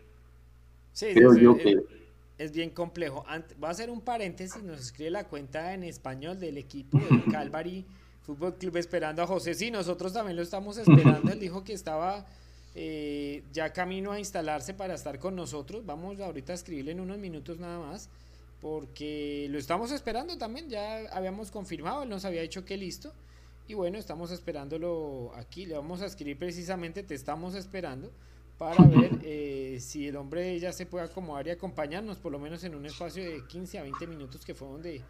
[0.99, 1.75] creo yo que...
[2.37, 3.23] Es bien complejo.
[3.63, 7.85] Va a hacer un paréntesis, nos escribe la cuenta en español del equipo de Calvary
[8.23, 9.53] Fútbol Club esperando a José.
[9.53, 11.31] Sí, nosotros también lo estamos esperando.
[11.31, 12.25] Él dijo que estaba
[12.75, 15.85] eh, ya camino a instalarse para estar con nosotros.
[15.85, 18.09] Vamos ahorita a escribirle en unos minutos nada más,
[18.61, 20.69] porque lo estamos esperando también.
[20.69, 23.13] Ya habíamos confirmado, él nos había dicho que listo.
[23.67, 25.65] Y bueno, estamos esperándolo aquí.
[25.65, 28.11] Le vamos a escribir precisamente, te estamos esperando
[28.57, 32.63] para ver eh, si el hombre ya se puede acomodar y acompañarnos, por lo menos
[32.63, 35.01] en un espacio de 15 a 20 minutos, que fue donde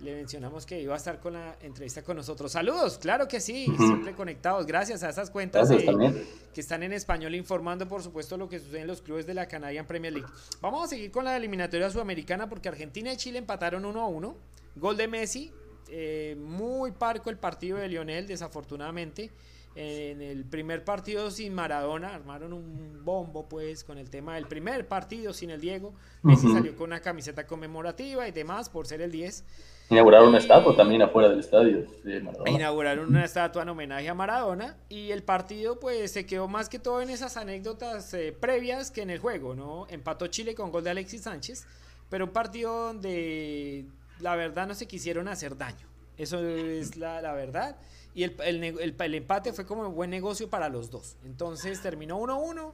[0.00, 2.52] le mencionamos que iba a estar con la entrevista con nosotros.
[2.52, 4.66] Saludos, claro que sí, siempre conectados.
[4.66, 8.86] Gracias a esas cuentas que están en español informando, por supuesto, lo que sucede en
[8.86, 10.28] los clubes de la Canadian Premier League.
[10.60, 14.36] Vamos a seguir con la eliminatoria sudamericana porque Argentina y Chile empataron 1 a 1.
[14.76, 15.50] Gol de Messi,
[15.88, 19.30] eh, muy parco el partido de Lionel, desafortunadamente.
[19.76, 24.88] En el primer partido sin Maradona, armaron un bombo pues con el tema del primer
[24.88, 25.92] partido sin el Diego.
[26.22, 29.44] Messi salió con una camiseta conmemorativa y demás por ser el 10.
[29.90, 32.50] Inauguraron una estatua también afuera del estadio de Maradona.
[32.50, 36.78] Inauguraron una estatua en homenaje a Maradona y el partido pues se quedó más que
[36.78, 39.86] todo en esas anécdotas eh, previas que en el juego, ¿no?
[39.90, 41.66] Empató Chile con gol de Alexis Sánchez,
[42.08, 43.84] pero un partido donde
[44.20, 45.86] la verdad no se quisieron hacer daño.
[46.16, 47.76] Eso es la, verdad.
[48.16, 51.18] Y el, el, empate fue como un buen negocio para los dos.
[51.26, 52.72] Entonces terminó 1-1.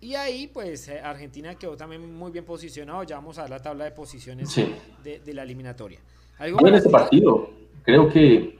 [0.00, 3.02] Y ahí, pues, eh, Argentina quedó también muy bien posicionado.
[3.02, 4.54] Ya vamos a ver la tabla de posiciones
[5.02, 5.98] de, de, la eliminatoria.
[6.38, 7.50] En este partido,
[7.82, 8.56] creo que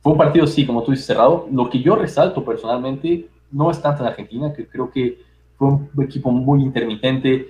[0.00, 1.48] fue un partido, sí, como tú dices, cerrado.
[1.50, 5.18] Lo que yo resalto personalmente no es tanto en Argentina, que creo que
[5.58, 7.48] fue un equipo muy intermitente.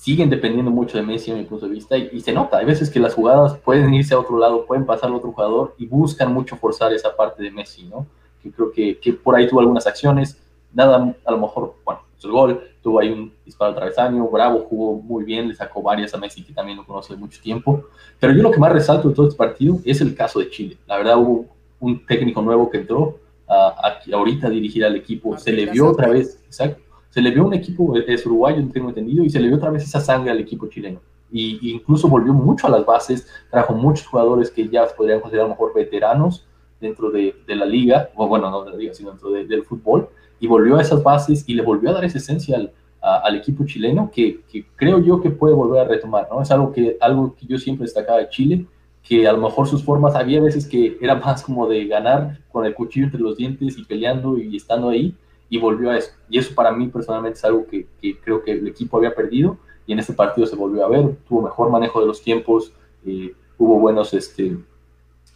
[0.00, 2.88] Siguen dependiendo mucho de Messi a mi punto de vista y, se nota, hay veces
[2.88, 6.32] que las jugadas pueden irse a otro lado, pueden pasar a otro jugador y buscan
[6.32, 8.06] mucho forzar esa parte de Messi, ¿no?
[8.42, 10.38] Que creo que, que por ahí tuvo algunas acciones,
[10.72, 15.02] nada, a lo mejor, bueno, el gol, tuvo ahí un disparo al travesaño, Bravo jugó
[15.02, 17.84] muy bien, le sacó varias a Messi que también lo conoce de mucho tiempo,
[18.18, 20.78] pero yo lo que más resalto de todo este partido es el caso de Chile,
[20.86, 21.44] la verdad hubo
[21.78, 26.08] un técnico nuevo que entró a, ahorita a dirigir al equipo, se le vio otra
[26.08, 29.56] vez, exacto, se le vio un equipo, es uruguayo, tengo entendido, y se le vio
[29.56, 31.00] otra vez esa sangre al equipo chileno.
[31.30, 35.72] Y, incluso volvió mucho a las bases, trajo muchos jugadores que ya podrían considerar mejor
[35.74, 36.46] veteranos
[36.80, 40.08] dentro de, de la liga, o bueno, no de la liga, sino dentro del fútbol,
[40.38, 43.64] y volvió a esas bases y le volvió a dar esa esencia al, al equipo
[43.64, 46.42] chileno que, que, creo yo que puede volver a retomar, ¿no?
[46.42, 48.66] Es algo que, algo que yo siempre destacaba de Chile,
[49.02, 52.66] que a lo mejor sus formas, había veces que era más como de ganar con
[52.66, 55.14] el cuchillo entre los dientes y peleando y estando ahí,
[55.50, 56.12] y volvió a eso.
[56.30, 57.86] Y eso para mí personalmente es algo que,
[58.22, 61.42] creo que el equipo había perdido y en este partido se volvió a ver, tuvo
[61.42, 62.72] mejor manejo de los tiempos,
[63.04, 64.56] eh, hubo buenos, este,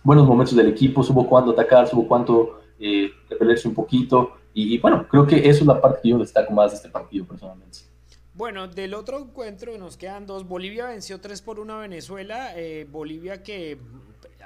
[0.04, 5.06] buenos momentos del equipo, supo cuándo atacar, supo cuánto eh, repelerse un poquito y, bueno,
[5.08, 7.80] creo que eso es la parte que yo destaco más de este partido personalmente.
[8.34, 10.46] Bueno, del otro encuentro nos quedan dos.
[10.46, 12.52] Bolivia venció 3 por 1 a Venezuela.
[12.56, 13.78] Eh, Bolivia que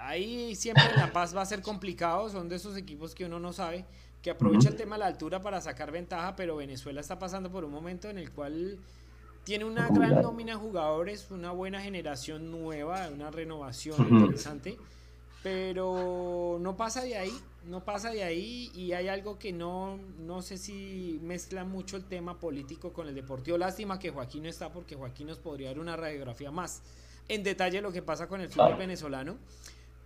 [0.00, 2.30] ahí siempre en La Paz va a ser complicado.
[2.30, 3.84] Son de esos equipos que uno no sabe
[4.22, 7.64] que aprovecha el tema de la altura para sacar ventaja, pero Venezuela está pasando por
[7.64, 8.78] un momento en el cual
[9.44, 14.76] tiene una gran nómina de jugadores, una buena generación nueva, una renovación interesante,
[15.42, 17.32] pero no pasa de ahí,
[17.64, 22.04] no pasa de ahí y hay algo que no, no sé si mezcla mucho el
[22.04, 23.56] tema político con el deportivo.
[23.56, 26.82] Lástima que Joaquín no está porque Joaquín nos podría dar una radiografía más
[27.28, 29.36] en detalle lo que pasa con el fútbol venezolano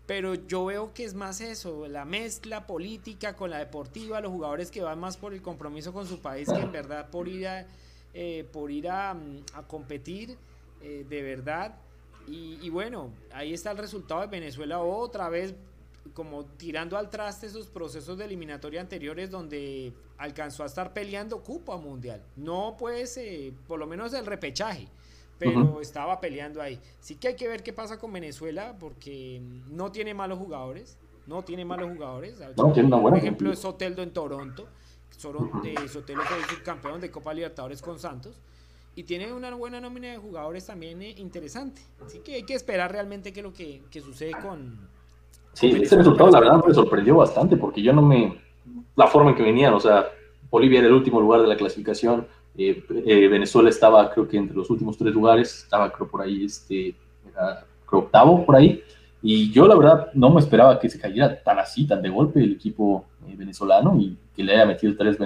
[0.06, 4.70] pero yo veo que es más eso, la mezcla política con la deportiva, los jugadores
[4.70, 7.66] que van más por el compromiso con su país que en verdad por ir a,
[8.12, 10.36] eh, por ir a, mm, competir
[10.82, 11.76] eh, de verdad.
[12.28, 15.54] Y, bueno, ahí está el resultado de Venezuela otra vez
[16.14, 21.76] como tirando al traste esos procesos de eliminatoria anteriores donde alcanzó a estar peleando cupo
[21.78, 22.22] mundial.
[22.36, 24.88] No pues, eh, por lo menos el repechaje
[25.38, 26.78] pero estaba peleando ahí.
[27.00, 31.42] Sí que hay que ver qué pasa con Venezuela, porque no tiene malos jugadores, no
[31.42, 32.40] tiene malos jugadores.
[32.56, 34.68] Por ejemplo, es Soteldo en Toronto,
[35.16, 38.40] Soteldo fue subcampeón de Copa Libertadores con Santos,
[38.94, 41.80] y tiene una buena nómina de jugadores también eh, interesante.
[42.04, 44.88] Así que hay que esperar realmente qué es lo que, sucede con...
[45.54, 48.38] Sí, ese resultado la verdad me sorprendió bastante, porque yo no me...
[48.96, 50.10] La forma en que venían, o sea,
[50.50, 54.56] Bolivia era el último lugar de la clasificación, eh, eh, Venezuela estaba, creo que entre
[54.56, 56.94] los últimos tres lugares, estaba, creo, por ahí, este,
[57.86, 58.82] creo, octavo por ahí.
[59.22, 62.42] Y yo, la verdad, no me esperaba que se cayera tan así, tan de golpe
[62.42, 65.16] el equipo eh, venezolano y que le haya metido tres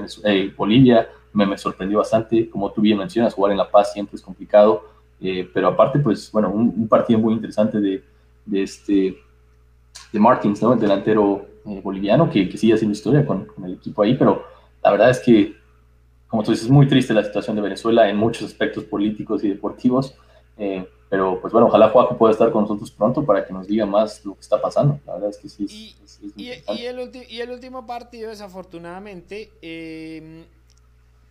[0.56, 1.08] Bolivia.
[1.32, 4.84] Me, me, sorprendió bastante, como tú bien mencionas, jugar en La Paz siempre es complicado.
[5.52, 8.02] pero aparte, pues, bueno, un, partido muy interesante de,
[8.44, 9.16] de, este,
[10.12, 10.74] de Martins, ¿no?
[10.74, 11.46] El delantero
[11.82, 14.44] boliviano que, que sigue haciendo historia con, con el equipo ahí, pero
[14.82, 15.56] la verdad es que
[16.28, 19.48] como tú dices, es muy triste la situación de Venezuela en muchos aspectos políticos y
[19.48, 20.14] deportivos.
[20.58, 23.86] Eh, pero pues bueno, ojalá Juaco pueda estar con nosotros pronto para que nos diga
[23.86, 24.98] más lo que está pasando.
[25.06, 25.94] La verdad es que sí.
[26.36, 30.44] y, el último partido, desafortunadamente, em,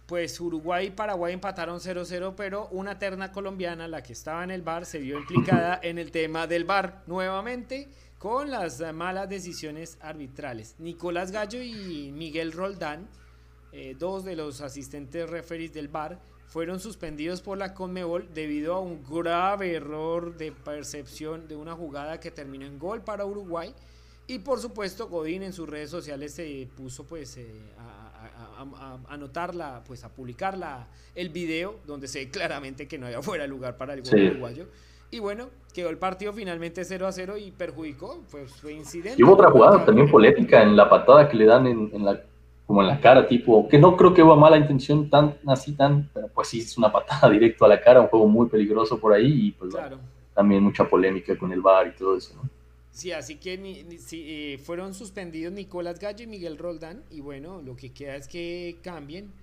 [0.06, 4.62] pues Uruguay y Paraguay empataron 0-0, pero una terna colombiana, la que estaba en el
[4.62, 10.76] bar, se vio implicada en el tema del bar nuevamente con las malas decisiones arbitrales.
[10.80, 13.10] Nicolás Gallo y Miguel Roldán
[13.78, 18.80] eh, dos de los asistentes referees del VAR fueron suspendidos por la Conmebol debido a
[18.80, 23.74] un grave error de percepción de una jugada que terminó en gol para Uruguay.
[24.28, 30.06] Y por supuesto, Godín en sus redes sociales se puso pues eh, a, anotarla, pues
[30.06, 30.58] a publicar
[31.14, 34.68] el video donde se ve claramente que no había fuera lugar para el gol uruguayo.
[35.12, 39.20] Y bueno, quedó el partido finalmente 0 a 0 y perjudicó, pues fue incidente.
[39.20, 42.24] Y hubo otra jugada también polémica en la patada que le dan en, en la
[42.66, 46.10] como en la cara, tipo, que no creo que hubo mala intención tan así, tan,
[46.14, 49.14] pero pues sí, es una patada directo a la cara, un juego muy peligroso por
[49.14, 49.76] ahí y pues
[50.34, 52.50] también mucha polémica con el VAR y todo eso, ¿no?
[52.92, 57.76] Sí, así que ni, eh, fueron suspendidos Nicolás Gallo y Miguel Roldán y bueno, lo
[57.76, 59.34] que queda es que cambien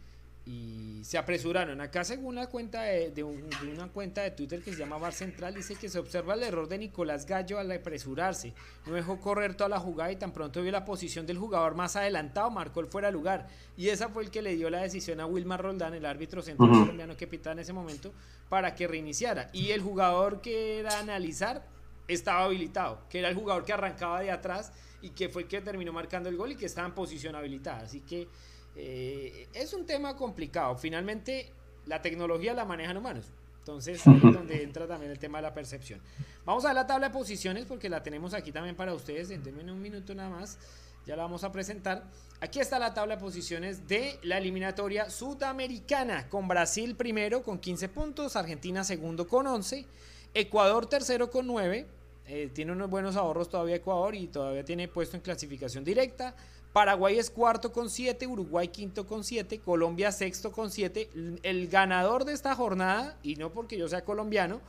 [0.44, 1.80] y se apresuraron.
[1.80, 5.76] Acá según la cuenta de, una cuenta de Twitter que se llama Bar Central dice
[5.76, 8.52] que se observa el error de Nicolás Gallo al apresurarse.
[8.86, 11.94] No dejó correr toda la jugada y tan pronto vio la posición del jugador más
[11.94, 13.48] adelantado, marcó el fuera de lugar.
[13.76, 16.70] Y esa fue el que le dio la decisión a Wilmar Roldán, el árbitro central
[16.70, 18.12] colombiano que pitaba en ese momento,
[18.48, 19.48] para que reiniciara.
[19.52, 21.64] Y el jugador que era analizar
[22.08, 25.60] estaba habilitado, que era el jugador que arrancaba de atrás y que fue el que
[25.60, 27.80] terminó marcando el gol y que estaba en posición habilitada.
[27.82, 28.28] Así que
[28.76, 30.76] eh, es un tema complicado.
[30.76, 31.52] Finalmente,
[31.86, 33.26] la tecnología la manejan humanos.
[33.58, 36.00] Entonces, ahí es donde entra también el tema de la percepción.
[36.44, 39.28] Vamos a ver la tabla de posiciones porque la tenemos aquí también para ustedes.
[39.28, 40.58] Denme un minuto nada más.
[41.06, 42.04] Ya la vamos a presentar.
[42.40, 47.88] Aquí está la tabla de posiciones de la eliminatoria sudamericana, con Brasil primero con 15
[47.88, 49.86] puntos, Argentina segundo con 11,
[50.34, 51.86] Ecuador tercero con 9,
[52.26, 56.34] eh, tiene unos buenos ahorros todavía Ecuador y todavía tiene puesto en clasificación directa.
[56.72, 61.10] Paraguay es cuarto con 7, Uruguay quinto con 7, Colombia sexto con 7.
[61.42, 64.60] El ganador de esta jornada, y no porque yo sea colombiano,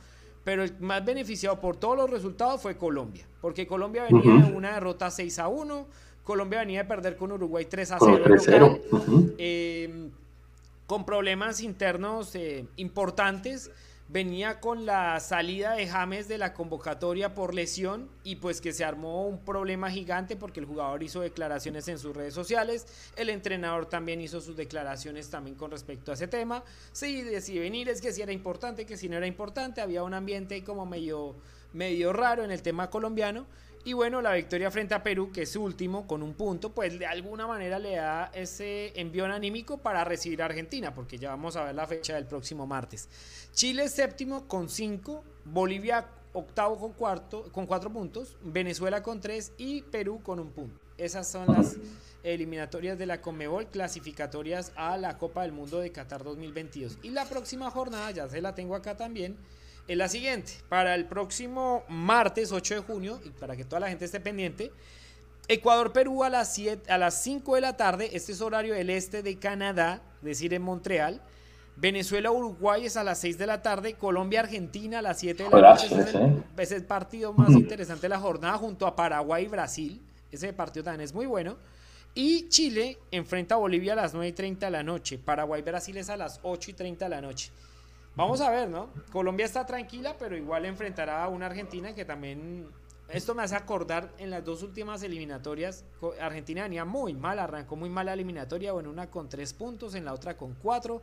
[0.44, 4.74] pero el más beneficiado por todos los resultados fue Colombia, porque Colombia venía de una
[4.74, 5.86] derrota 6 a 1,
[6.24, 8.80] Colombia venía de perder con Uruguay 3 a 0.
[9.38, 10.10] Eh,
[10.86, 13.70] con problemas internos eh, importantes.
[14.14, 18.84] Venía con la salida de James de la convocatoria por lesión y pues que se
[18.84, 23.86] armó un problema gigante porque el jugador hizo declaraciones en sus redes sociales, el entrenador
[23.86, 26.62] también hizo sus declaraciones también con respecto a ese tema.
[26.92, 30.04] Sí, de si venir es que si era importante, que si no era importante, había
[30.04, 31.34] un ambiente como medio,
[31.72, 33.46] medio raro en el tema colombiano
[33.84, 37.06] y bueno, la victoria frente a Perú, que es último con un punto, pues de
[37.06, 41.64] alguna manera le da ese envío anímico para recibir a Argentina, porque ya vamos a
[41.64, 43.08] ver la fecha del próximo martes.
[43.52, 49.82] Chile séptimo con cinco, Bolivia octavo con cuarto, con cuatro puntos, Venezuela con tres y
[49.82, 50.80] Perú con un punto.
[50.96, 51.76] Esas son las
[52.22, 56.98] eliminatorias de la Conmebol clasificatorias a la Copa del Mundo de Qatar 2022.
[57.02, 59.36] Y la próxima jornada, ya se la tengo acá también,
[59.86, 60.52] es la siguiente.
[60.68, 64.72] Para el próximo martes 8 de junio, y para que toda la gente esté pendiente,
[65.48, 69.38] Ecuador-Perú a, las a las 5 de la tarde, este es horario del este de
[69.38, 71.20] Canadá, es decir, en Montreal.
[71.76, 75.88] Venezuela-Uruguay es a las 6 de la tarde, Colombia-Argentina a las 7 de la noche.
[76.56, 80.00] Es el, partido más interesante de la jornada junto a Paraguay y Brasil.
[80.30, 81.56] Ese partido también es muy bueno.
[82.14, 85.18] Y Chile enfrenta a Bolivia a las 9 y 30 de la noche.
[85.18, 87.50] Paraguay-Brasil es a las 8 y 30 de la noche.
[88.16, 88.90] Vamos a ver, ¿no?
[89.10, 92.68] Colombia está tranquila, pero igual enfrentará a una Argentina que también...
[93.08, 95.84] Esto me hace acordar en las dos últimas eliminatorias.
[96.20, 100.04] Argentina venía muy mal, arrancó muy mal la eliminatoria, bueno, una con tres puntos, en
[100.04, 101.02] la otra con cuatro.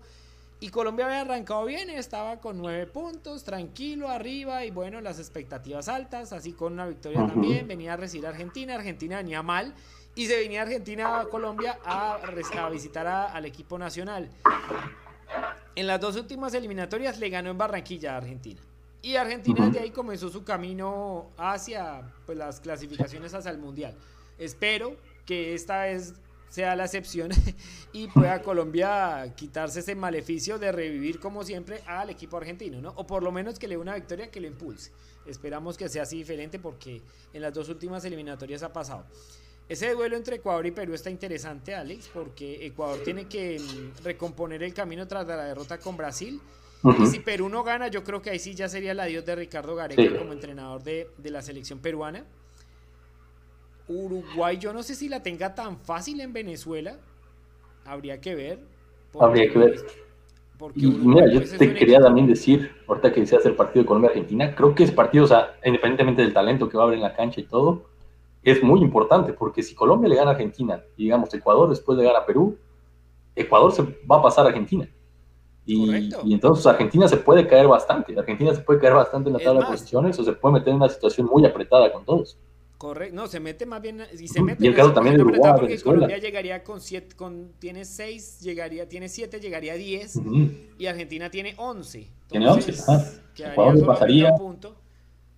[0.60, 5.90] Y Colombia había arrancado bien, estaba con nueve puntos, tranquilo, arriba, y bueno, las expectativas
[5.90, 7.68] altas, así con una victoria también.
[7.68, 9.74] Venía a recibir a Argentina, Argentina venía mal,
[10.16, 12.20] y se venía Argentina a Colombia a,
[12.72, 14.30] visitar al equipo nacional.
[15.76, 18.62] En las dos últimas eliminatorias le ganó en Barranquilla a Argentina.
[19.02, 23.96] Y Argentina de ahí comenzó su camino hacia pues, las clasificaciones hacia el Mundial.
[24.38, 26.14] Espero que esta vez
[26.50, 27.32] sea la excepción
[27.94, 32.90] y pueda Colombia quitarse ese maleficio de revivir como siempre al equipo argentino, ¿no?
[32.98, 34.92] O por lo menos que le dé una victoria que lo impulse.
[35.26, 37.02] Esperamos que sea así diferente porque
[37.34, 39.06] en las dos últimas eliminatorias ha pasado.
[39.70, 44.64] Ese duelo entre Ecuador y Perú está interesante, Alex, porque Ecuador tiene que mm, recomponer
[44.64, 46.42] el camino tras la derrota con Brasil.
[47.00, 49.36] Y si Perú no gana, yo creo que ahí sí ya sería el adiós de
[49.36, 52.26] Ricardo Gareca como entrenador de, la selección peruana.
[53.88, 56.98] Uruguay, yo no sé si la tenga tan fácil en Venezuela.
[57.86, 58.60] Habría que ver.
[59.20, 59.76] Habría que ver.
[60.76, 64.56] y, mira, yo pues, te quería también decir, ahorita que decías el partido de Colombia-Argentina,
[64.56, 67.16] creo que es partido, o sea, independientemente del talento que va a haber en la
[67.16, 67.91] cancha y todo,
[68.44, 72.04] es muy importante, porque si Colombia le gana a Argentina y digamos Ecuador después le
[72.04, 72.58] gana a Perú,
[73.36, 74.90] Ecuador se va a pasar a Argentina.
[75.64, 78.18] Y, entonces Argentina se puede caer bastante.
[78.18, 80.78] Argentina se puede caer bastante en la tabla de posiciones o se puede meter en
[80.78, 82.38] una situación muy apretada con todos.
[82.78, 85.80] Correcto, no, se mete más bien, y se mete el caso también de Uruguay, porque
[85.80, 90.20] Colombia llegaría con siete, con, tiene seis, llegaría, tiene siete, llegaría a diez,
[90.80, 92.10] y Argentina tiene once.
[92.28, 93.06] tiene once, ah.
[93.38, 94.34] Ecuador pasaría.
[94.34, 94.81] Punto.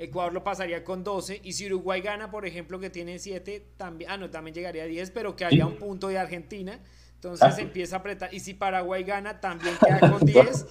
[0.04, 4.12] Ecuador lo pasaría con 12 y si Uruguay gana, por ejemplo, que tiene 7, también,
[4.12, 6.80] ah, no, también llegaría a 10, pero que haya un punto de Argentina.
[7.16, 8.34] Entonces empieza a apretar.
[8.34, 10.66] Y si Paraguay gana, también queda con 10.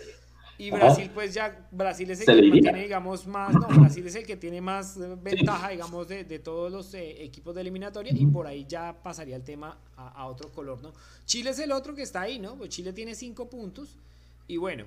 [0.59, 4.27] Y Brasil, pues ya, Brasil es el que tiene, digamos, más, no, Brasil es el
[4.27, 8.27] que tiene más eh, ventaja, digamos, de, de todos los eh, equipos de eliminatoria y
[8.27, 10.93] por ahí ya pasaría el tema a, a, otro color, ¿no?
[11.25, 12.57] Chile es el otro que está ahí, ¿no?
[12.57, 13.99] Pues Chile tiene 5 puntos
[14.47, 14.85] y bueno,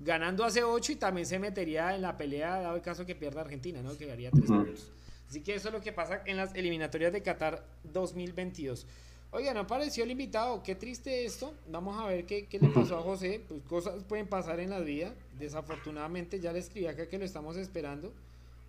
[0.00, 3.40] ganando hace 8 y también se metería en la pelea, dado el caso que pierda
[3.40, 3.96] Argentina, ¿no?
[3.96, 4.92] Que haría 3 puntos.
[5.28, 8.86] Así que eso es lo que pasa en las eliminatorias de Qatar 2022.
[9.32, 10.62] Oiga, ¿no apareció el invitado?
[10.62, 11.52] Qué triste esto.
[11.68, 13.42] Vamos a ver qué, qué le pasó a José.
[13.46, 15.14] Pues cosas pueden pasar en la vida.
[15.38, 18.12] Desafortunadamente ya le escribí acá que lo estamos esperando.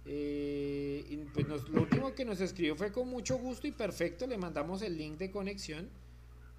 [0.06, 4.26] Eh, y pues lo último que nos escribió fue con mucho gusto y perfecto.
[4.26, 5.90] Le mandamos el link de conexión.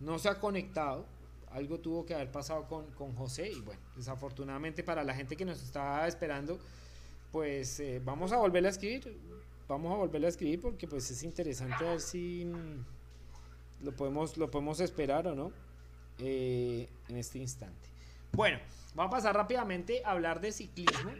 [0.00, 1.04] No se ha conectado
[1.52, 5.44] algo tuvo que haber pasado con, con, José y bueno, desafortunadamente para la gente que
[5.44, 6.58] nos estaba esperando,
[7.32, 9.18] pues eh, vamos a volverle a escribir,
[9.66, 14.50] vamos a volverle a escribir porque pues es interesante ver si mm, lo podemos, lo
[14.50, 15.52] podemos esperar o no
[16.18, 17.88] eh, en este instante.
[18.32, 18.58] Bueno,
[18.94, 21.12] vamos a pasar rápidamente a hablar de ciclismo,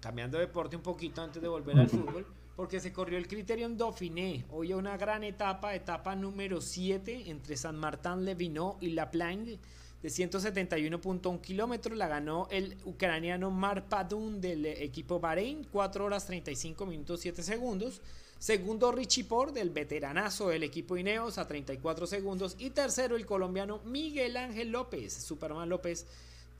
[0.00, 2.26] cambiando de deporte un poquito antes de volver al fútbol,
[2.60, 4.44] porque se corrió el Criterion Dauphiné.
[4.50, 9.58] Hoy una gran etapa, etapa número 7 entre San Martín, Levinó y La Plagne
[10.02, 11.96] de 171.1 kilómetros.
[11.96, 18.02] La ganó el ucraniano Mar Padun del equipo Bahrein, 4 horas 35 minutos 7 segundos.
[18.38, 22.56] Segundo, Richie Por del veteranazo del equipo Ineos a 34 segundos.
[22.58, 25.14] Y tercero, el colombiano Miguel Ángel López.
[25.14, 26.06] Superman López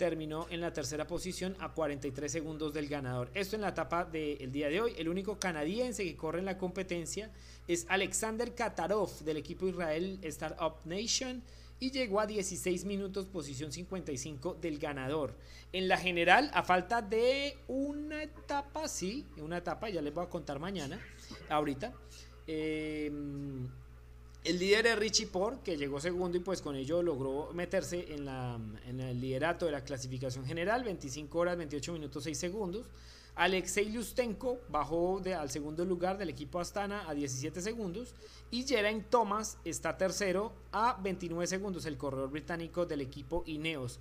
[0.00, 3.30] terminó en la tercera posición a 43 segundos del ganador.
[3.34, 4.94] Esto en la etapa del día de hoy.
[4.96, 7.30] El único canadiense que corre en la competencia
[7.68, 11.42] es Alexander Katarov del equipo Israel Startup Nation
[11.78, 15.36] y llegó a 16 minutos, posición 55 del ganador.
[15.70, 20.30] En la general, a falta de una etapa, sí, una etapa, ya les voy a
[20.30, 20.98] contar mañana,
[21.50, 21.92] ahorita.
[22.46, 23.68] Em,
[24.44, 28.24] el líder es Richie Por, que llegó segundo y pues con ello logró meterse en,
[28.24, 32.86] la, en el liderato de la clasificación general, 25 horas, 28 minutos, 6 segundos.
[33.36, 38.14] Alexei Lustenko bajó al segundo lugar del equipo Astana a 17 segundos
[38.50, 44.00] y Geraint Thomas está tercero a 29 segundos, el corredor británico del equipo Ineos.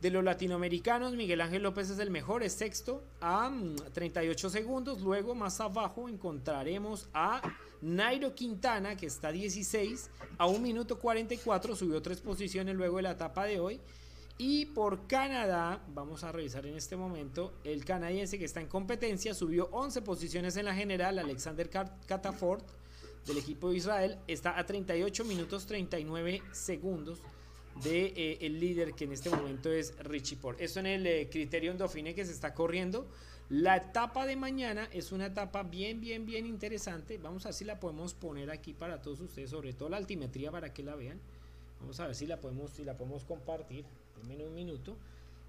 [0.00, 3.50] De los latinoamericanos, Miguel Ángel López es el mejor, es sexto a
[3.92, 5.00] 38 mm, segundos.
[5.00, 7.42] Luego, más abajo, encontraremos a
[7.82, 13.10] Nairo Quintana, que está 16 a 1 minuto 44, subió tres posiciones luego de la
[13.12, 13.80] etapa de hoy.
[14.40, 19.34] Y por Canadá, vamos a revisar en este momento, el canadiense que está en competencia
[19.34, 22.64] subió 11 posiciones en la general, Alexander Catafort
[23.26, 27.20] del equipo de Israel, está a 38 minutos 39 segundos
[27.82, 30.60] de eh, el líder que en este momento es Richie Port.
[30.60, 33.06] Esto en el eh, Criterion que se está corriendo.
[33.50, 37.18] La etapa de mañana es una etapa bien, bien, bien interesante.
[37.18, 40.50] Vamos a ver si la podemos poner aquí para todos ustedes, sobre todo la altimetría
[40.50, 41.18] para que la vean.
[41.80, 43.84] Vamos a ver si la podemos, si la podemos compartir.
[44.28, 44.96] en un minuto.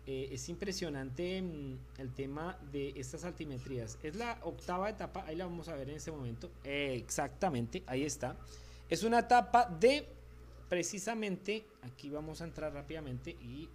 [0.05, 3.97] Eh, es impresionante mm, el tema de estas altimetrías.
[4.01, 6.49] Es la octava etapa, ahí la vamos a ver en este momento.
[6.63, 8.37] exactamente, ahí está.
[8.89, 10.07] Es una etapa de
[10.69, 13.67] precisamente, aquí vamos a entrar rápidamente y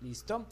[0.00, 0.46] listo.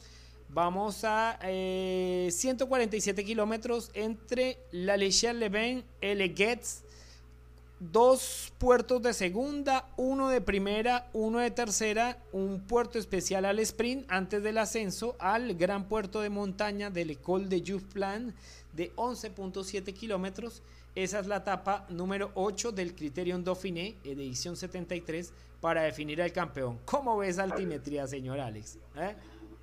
[0.48, 6.82] Vamos a 147 eh, kilómetros entre La Lechelle-le-Bain y Le Getz
[7.78, 14.06] dos puertos de segunda, uno de primera, uno de tercera, un puerto especial al sprint
[14.10, 18.34] antes del ascenso al gran puerto de montaña del Ecole de Plan
[18.72, 20.62] de 11.7 kilómetros.
[20.94, 26.78] Esa es la etapa número 8 del Criterion Dauphiné, edición 73, para definir al campeón.
[26.84, 28.78] ¿Cómo ves altimetría, señor Alex?
[28.96, 29.14] ¿Eh?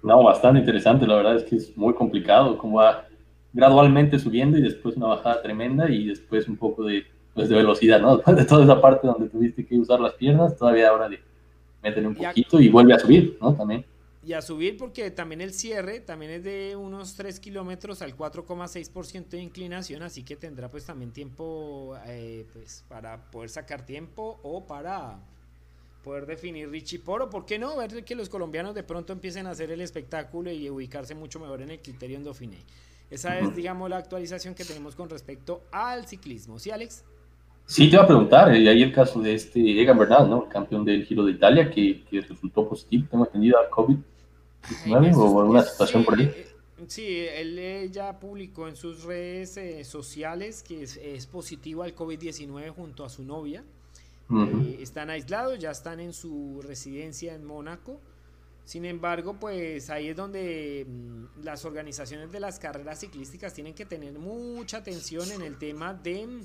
[0.02, 1.08] No, bastante interesante.
[1.08, 3.08] La verdad es que es muy complicado, como va
[3.54, 8.00] gradualmente subiendo y después una bajada tremenda y después un poco de pues de velocidad,
[8.00, 8.18] ¿no?
[8.18, 11.20] Después de toda esa parte donde tuviste que usar las piernas, todavía ahora le
[11.82, 13.56] meten un poquito y vuelve a subir, ¿no?
[13.56, 13.86] También.
[14.26, 19.30] Y a subir porque también el cierre también es de unos 3 kilómetros al 4,6%
[19.30, 24.66] de inclinación, así que tendrá pues también tiempo eh, pues para poder sacar tiempo o
[24.66, 25.20] para
[26.04, 27.78] poder definir Richie Poro, ¿por qué no?
[27.78, 31.62] Ver que los colombianos de pronto empiecen a hacer el espectáculo y ubicarse mucho mejor
[31.62, 32.60] en el criterio en Dauphiné.
[33.10, 36.60] Esa es, digamos, la actualización que tenemos con respecto al ciclismo.
[36.60, 37.04] ¿Sí, Alex?
[37.66, 40.50] Sí, te iba a preguntar, y eh, ahí el caso de este Egan Bernal, ¿no?
[40.50, 46.04] campeón del Giro de Italia, que, resultó positivo, tengo entendido, a COVID-19 o alguna situación
[46.04, 46.26] por ahí.
[46.26, 46.48] Eh,
[46.88, 53.06] sí, él ya publicó en sus redes eh, sociales que es, positivo al COVID-19 junto
[53.06, 53.64] a su novia.
[54.80, 58.00] Están aislados, ya están en su residencia en Mónaco.
[58.66, 63.86] Sin embargo, pues ahí es donde mm, las organizaciones de las carreras ciclísticas tienen que
[63.86, 66.44] tener mucha atención en el tema de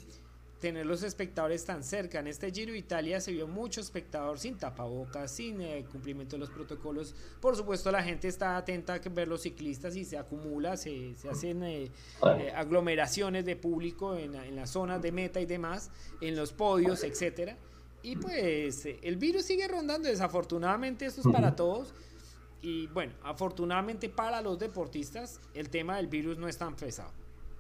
[0.61, 2.19] tener los espectadores tan cerca.
[2.19, 6.51] En este Giro Italia se vio mucho espectador sin tapabocas, sin eh, cumplimiento de los
[6.51, 7.15] protocolos.
[7.41, 11.63] Por supuesto, la gente está atenta a ver los ciclistas y se acumula, se, hacen
[11.63, 16.53] eh, eh, aglomeraciones de público en, en las zonas de meta y demás, en los
[16.53, 17.57] podios, etcétera.
[18.03, 21.95] Y pues el virus sigue rondando, desafortunadamente esto es para todos.
[22.61, 27.13] Y bueno, afortunadamente para los deportistas el tema del virus no es tan pesado.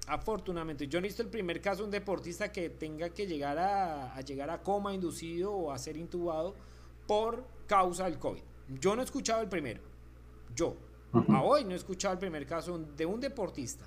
[0.07, 3.59] Afortunadamente, yo no he visto el primer caso de un deportista que tenga que llegar
[3.59, 6.55] a, llegar a coma inducido o a ser intubado
[7.07, 8.41] por causa del COVID.
[8.80, 9.82] Yo no he escuchado el primero.
[10.55, 10.76] Yo,
[11.12, 13.84] a hoy no he escuchado el primer caso de un deportista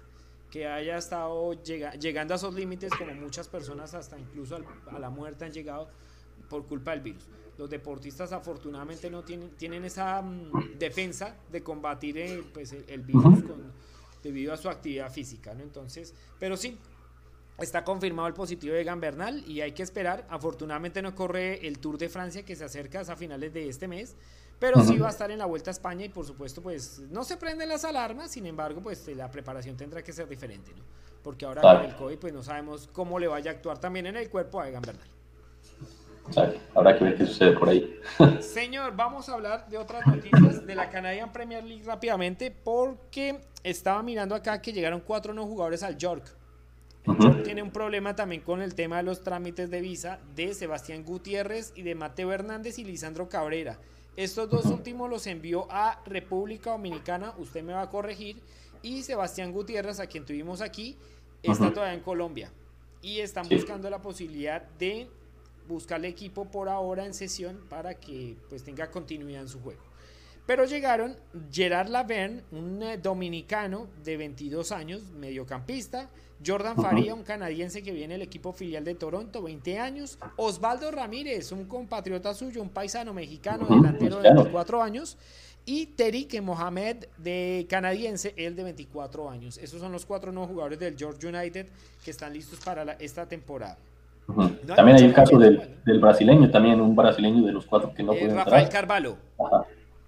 [0.51, 4.59] que haya estado llegando a esos límites como muchas personas hasta incluso
[4.91, 5.89] a la muerte han llegado
[6.49, 7.27] por culpa del virus.
[7.57, 13.43] Los deportistas afortunadamente no tienen, tienen esa mm, defensa de combatir eh, pues, el, virus
[13.43, 13.71] con
[14.23, 15.63] debido a su actividad física, ¿no?
[15.63, 16.77] Entonces, pero sí,
[17.61, 20.25] Está confirmado el positivo de Gambernal y hay que esperar.
[20.29, 24.15] Afortunadamente no corre el Tour de Francia que se acerca a finales de este mes,
[24.59, 27.23] pero sí va a estar en la Vuelta a España y por supuesto pues no
[27.23, 30.83] se prenden las alarmas, sin embargo pues la preparación tendrá que ser diferente, ¿no?
[31.23, 34.15] Porque ahora con el COVID pues no sabemos cómo le vaya a actuar también en
[34.15, 35.07] el cuerpo a Egan Bernal.
[36.75, 37.99] Habrá que ver qué sucede por ahí.
[38.39, 44.01] Señor, vamos a hablar de otras noticias de la Canadian Premier League rápidamente porque estaba
[44.03, 46.35] mirando acá que llegaron cuatro nuevos jugadores al York
[47.43, 51.73] tiene un problema también con el tema de los trámites de visa de Sebastián Gutiérrez
[51.75, 53.79] y de Mateo Hernández y Lisandro Cabrera.
[54.15, 58.37] Estos dos últimos los envió a República Dominicana, usted me va a corregir,
[58.83, 60.97] y Sebastián Gutiérrez, a quien tuvimos aquí,
[61.41, 62.51] está todavía en Colombia.
[63.01, 65.09] Y están buscando la posibilidad de
[65.67, 69.81] buscarle equipo por ahora en sesión para que pues tenga continuidad en su juego.
[70.45, 71.15] Pero llegaron
[71.51, 76.09] Gerard Laverne, un eh, dominicano de 22 años, mediocampista,
[76.45, 80.17] Jordan Faría, un canadiense que viene del equipo filial de Toronto, 20 años.
[80.37, 85.17] Osvaldo Ramírez, un compatriota suyo, un paisano mexicano, delantero de 24 años.
[85.65, 89.59] Y Terik Mohamed, de canadiense, él de 24 años.
[89.59, 91.67] Esos son los cuatro nuevos jugadores del George United
[92.03, 93.77] que están listos para esta temporada.
[94.75, 95.61] También hay el caso del,
[95.99, 99.17] brasileño, también un brasileño de los cuatro que no eh, Rafael Carvalho.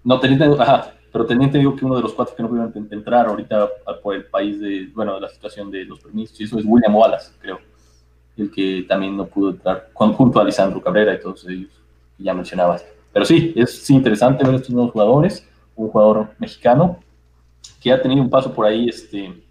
[0.02, 3.26] No, teniendo, ajá, pero teniente digo que uno de los cuatro que no pudieron entrar
[3.26, 3.68] ahorita
[4.02, 6.94] por el país de, bueno, de la situación de los permisos, y eso es William
[6.94, 7.60] Wallace, creo,
[8.36, 11.70] el que también no pudo entrar, junto a Lisandro Cabrera y todos ellos
[12.16, 12.84] que ya mencionabas.
[13.12, 16.98] Pero sí, es interesante ver estos nuevos jugadores, un jugador mexicano
[17.80, 19.43] que ha tenido un paso por ahí, este,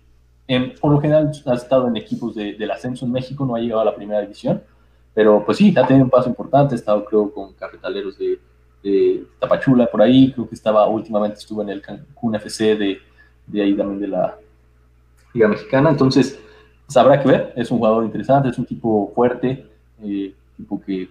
[0.48, 3.60] en, por lo general ha estado en equipos de, del ascenso en México, no ha
[3.60, 4.62] llegado a la primera división,
[5.14, 8.40] pero pues sí, ha tenido un paso importante, ha estado creo con cafetaleros de
[8.84, 12.98] de Tapachula por ahí, creo que estaba últimamente estuvo en el Cancún FC de,
[13.48, 14.38] de ahí también de la
[15.34, 16.40] Liga Mexicana, entonces
[16.88, 19.66] sabrá pues, que ver, es un jugador interesante, es un tipo fuerte,
[20.04, 21.10] eh, tipo que,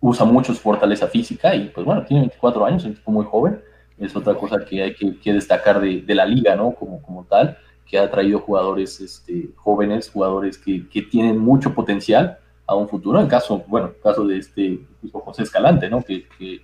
[0.00, 3.24] usa mucho su fortaleza física y pues bueno, tiene 24 años, es un tipo muy
[3.24, 3.60] joven,
[3.98, 6.70] es otra cosa que hay que, destacar de, de, la liga, ¿no?
[6.70, 7.58] Como, como tal,
[7.88, 13.18] que ha traído jugadores este, jóvenes, jugadores que, que tienen mucho potencial a un futuro.
[13.18, 14.80] En caso, bueno, caso de este
[15.10, 16.02] José Escalante, ¿no?
[16.02, 16.60] Que, que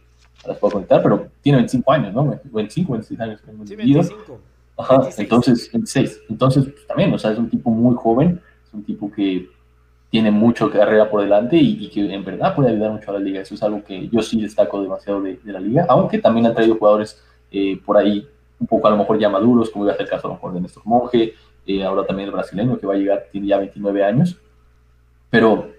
[0.47, 2.39] las puedo conectar, pero tiene 25 años, ¿no?
[2.45, 3.41] 25, 26 años.
[3.65, 4.39] Sí, 25.
[4.77, 6.23] Ajá, entonces, 26.
[6.29, 9.49] Entonces, pues, también, o sea, es un tipo muy joven, es un tipo que
[10.11, 13.41] tiene mucho carrera por delante y, que en verdad puede ayudar mucho a la liga.
[13.41, 16.77] Eso es algo que yo sí destaco demasiado de, la liga, aunque también ha traído
[16.77, 17.21] jugadores
[17.51, 18.29] eh, por ahí
[18.59, 20.35] un poco a lo mejor ya maduros, como iba a ser el caso a lo
[20.35, 21.35] mejor de Néstor Monge,
[21.67, 24.37] eh, ahora también el brasileño que va a llegar, tiene ya 29 años,
[25.31, 25.71] pero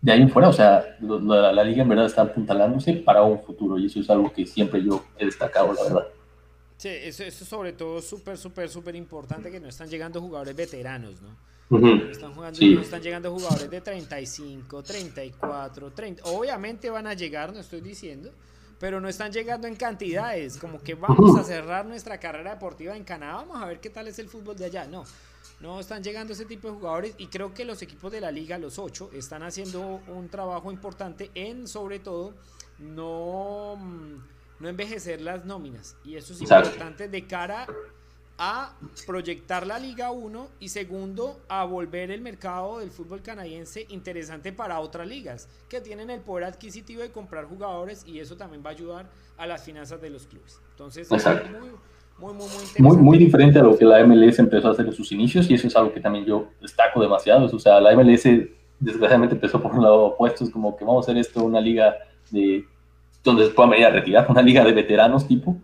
[0.00, 3.78] de ahí en fuera, o sea, la, liga en verdad está apuntalándose para un futuro
[3.78, 6.08] y eso es algo que siempre yo he destacado, la verdad.
[6.78, 11.20] Sí, eso, eso sobre todo súper, súper, súper importante que no están llegando jugadores veteranos,
[11.20, 11.50] ¿no?
[12.10, 16.22] están, jugando, no están llegando jugadores de 35, 34, 30.
[16.24, 18.30] Obviamente van a llegar, no estoy diciendo,
[18.80, 20.56] pero no están llegando en cantidades.
[20.56, 24.08] Como que vamos a cerrar nuestra carrera deportiva en Canadá, vamos a ver qué tal
[24.08, 24.86] es el fútbol de allá.
[24.86, 25.04] No,
[25.60, 28.58] no están llegando ese tipo de jugadores y creo que los equipos de la liga,
[28.58, 32.32] los ocho, están haciendo un trabajo importante en sobre todo
[32.78, 33.76] no,
[34.58, 35.96] no envejecer las nóminas.
[36.02, 37.66] Y eso es importante de cara
[38.42, 38.72] a
[39.06, 44.80] proyectar la Liga 1 y segundo, a volver el mercado del fútbol canadiense interesante para
[44.80, 48.72] otras ligas que tienen el poder adquisitivo de comprar jugadores y eso también va a
[48.72, 50.58] ayudar a las finanzas de los clubes.
[50.70, 51.26] Entonces, es
[52.18, 52.32] muy,
[52.78, 55.54] muy, muy, diferente a lo que la MLS empezó a hacer en sus inicios y
[55.54, 57.44] eso es algo que también yo destaco demasiado.
[57.44, 58.24] O sea, la MLS
[58.78, 61.94] desgraciadamente empezó por un lado opuesto, es como que vamos a hacer esto una liga
[62.30, 62.64] de
[63.22, 65.60] donde se pueda medir a retirar, una liga de veteranos tipo.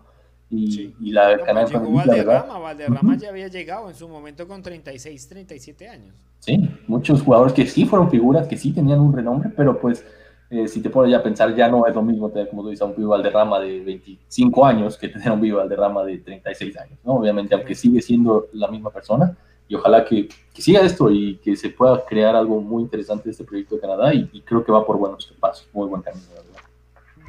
[0.48, 4.62] Y, y la no, Canal llegó Valderrama, Valderrama ya había llegado en su momento con
[4.62, 6.14] 36, 37 años.
[6.38, 10.04] Sí, muchos jugadores que sí fueron figuras, que sí tenían un renombre, pero pues
[10.48, 12.68] eh, si te pones ya a pensar, ya no es lo mismo tener, como tú
[12.68, 16.76] dices, a un Vivo Valderrama de 25 años que tener un Vivo Valderrama de 36
[16.78, 17.14] años, ¿no?
[17.14, 19.36] Obviamente, aunque sigue siendo la misma persona,
[19.68, 23.30] y ojalá que, que, siga esto y que se pueda crear algo muy interesante de
[23.32, 26.62] este proyecto de Canadá, y, creo que va por buenos pasos, muy buen camino, verdad.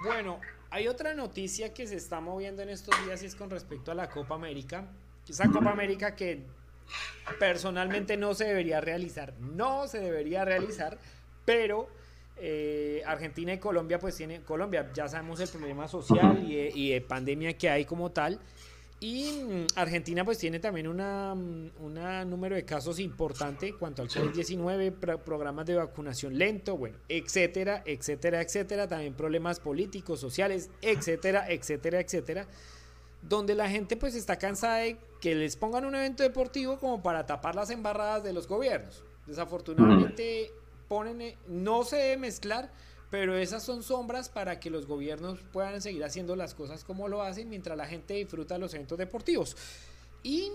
[0.03, 0.37] Bueno,
[0.69, 3.95] hay otra noticia que se está moviendo en estos días y es con respecto a
[3.95, 4.85] la Copa América.
[5.27, 6.45] Esa Copa América que
[7.39, 10.97] personalmente no se debería realizar, no se debería realizar,
[11.45, 11.89] pero
[12.37, 17.57] eh, Argentina y Colombia, pues tiene, Colombia, ya sabemos el problema social y de, pandemia
[17.57, 18.39] que hay como tal.
[18.99, 24.01] Y mm, Argentina pues tiene también una, mm, una número de casos importante en cuanto
[24.01, 31.45] al COVID-19, programas de vacunación lento, bueno, etcétera, etcétera, etcétera, también problemas políticos, sociales, etcétera,
[31.47, 32.47] etcétera, etcétera,
[33.21, 37.25] donde la gente pues está cansada de que les pongan un evento deportivo como para
[37.25, 39.03] tapar las embarradas de los gobiernos.
[39.27, 40.51] Desafortunadamente,
[40.87, 42.71] ponen, eh, no se debe mezclar,
[43.09, 47.21] pero esas son sombras para que los gobiernos puedan seguir haciendo las cosas como lo
[47.21, 49.55] hacen mientras la gente disfruta los eventos deportivos.
[50.23, 50.51] Y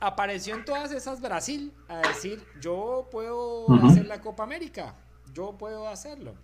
[0.00, 4.94] apareció en todas esas Brasil a decir, yo puedo hacer la Copa América,
[5.32, 6.34] yo puedo hacerlo.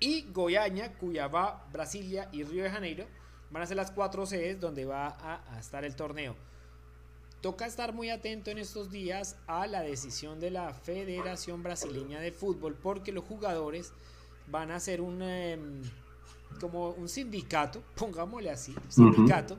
[0.00, 3.06] Y Goiânia, Cuyabá, Brasilia y Río de Janeiro
[3.50, 6.36] van a ser las cuatro sedes donde va a, estar el torneo.
[7.40, 12.32] Toca estar muy atento en estos días a la decisión de la Federación Brasileña de
[12.32, 13.92] Fútbol porque los jugadores
[14.50, 15.82] van a hacer un em,
[16.60, 19.58] como un sindicato, pongámosle así, sindicato,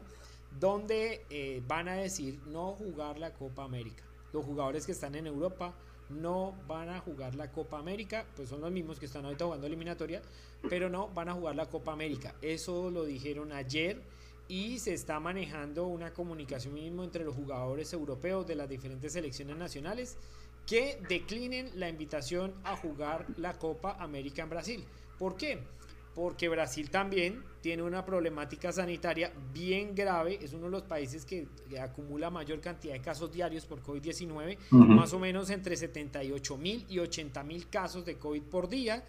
[0.59, 4.03] donde eh, van a decir no jugar la Copa América.
[4.33, 5.73] Los jugadores que están en Europa
[6.09, 9.67] no van a jugar la Copa América, pues son los mismos que están ahorita jugando
[9.67, 10.21] eliminatoria,
[10.67, 12.35] pero no van a jugar la Copa América.
[12.41, 14.01] Eso lo dijeron ayer
[14.47, 19.55] y se está manejando una comunicación mismo entre los jugadores europeos de las diferentes selecciones
[19.57, 20.17] nacionales
[20.69, 24.85] que declinen la invitación a jugar la Copa América en Brasil.
[25.17, 25.59] ¿Por qué?
[26.19, 31.47] porque Brasil también tiene una problemática sanitaria bien grave, es uno de los países que
[31.79, 36.99] acumula mayor cantidad de casos diarios por COVID-19, más o menos entre 78 mil y
[36.99, 39.05] 80 mil casos de COVID por día.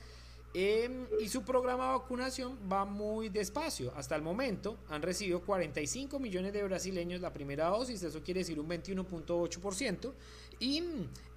[0.52, 3.92] Em, y su programa de vacunación va muy despacio.
[3.96, 8.58] Hasta el momento han recibido 45 millones de brasileños la primera dosis, eso quiere decir
[8.58, 10.12] un 21.8%.
[10.58, 10.82] Y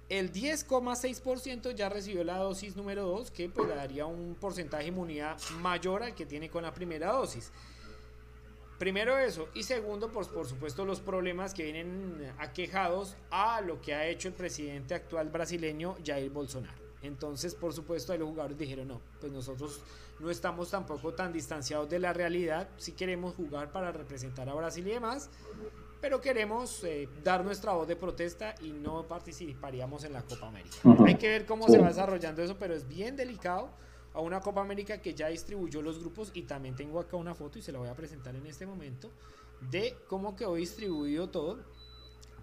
[0.08, 4.88] el 10,6% ya recibió la dosis número 2, que pues le daría un porcentaje de
[4.90, 7.50] inmunidad mayor al que tiene con la primera dosis.
[8.78, 13.94] Primero eso, y segundo, pues por supuesto los problemas que vienen aquejados a lo que
[13.94, 16.82] ha hecho el presidente actual brasileño Jair Bolsonaro.
[17.00, 19.80] Entonces, por supuesto, ahí los jugadores dijeron, no, pues nosotros
[20.18, 24.86] no estamos tampoco tan distanciados de la realidad, si queremos jugar para representar a Brasil
[24.86, 25.30] y demás,
[26.04, 30.76] pero queremos eh, dar nuestra voz de protesta y no participaríamos en la Copa América.
[31.06, 33.70] Hay que ver cómo se va desarrollando eso, pero es bien delicado
[34.12, 37.58] a una Copa América que ya distribuyó los grupos y también tengo acá una foto
[37.58, 39.10] y se la voy a presentar en este momento
[39.70, 41.64] de cómo quedó distribuido todo.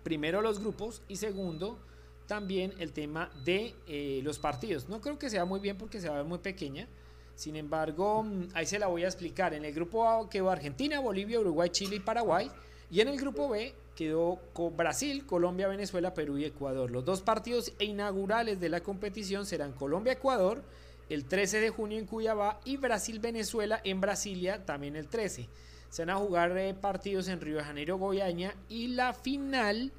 [0.02, 1.78] Primero los grupos y segundo
[2.26, 4.90] también el tema de eh, los partidos.
[4.90, 6.88] No creo que sea muy bien porque se va a ver muy pequeña.
[7.36, 9.54] Sin embargo, mm, ahí se la voy a explicar.
[9.54, 12.50] En el grupo A quedó Argentina, Bolivia, Uruguay, Chile y Paraguay.
[12.92, 16.92] Y en el grupo B quedó con Brasil, Colombia, Venezuela, Perú y Ecuador.
[16.92, 20.62] Los dos partidos inaugurales de la competición serán Colombia-Ecuador
[21.10, 25.48] el 13 de junio en Cuyabá y Brasil-Venezuela en Brasilia también el 13.
[25.90, 29.92] Se van a jugar eh, partidos en Río de Janeiro, Goiânia y la final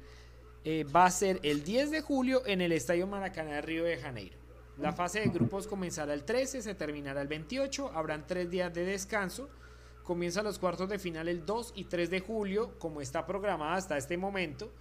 [0.63, 3.97] eh, va a ser el 10 de julio en el Estadio Maracaná de Río de
[3.97, 4.37] Janeiro.
[4.77, 8.85] La fase de grupos comenzará el 13, se terminará el 28, habrán tres días de
[8.85, 9.49] descanso
[10.03, 13.97] Comienza los cuartos de final el 2 y 3 de julio, como está programada hasta
[13.97, 14.71] este momento.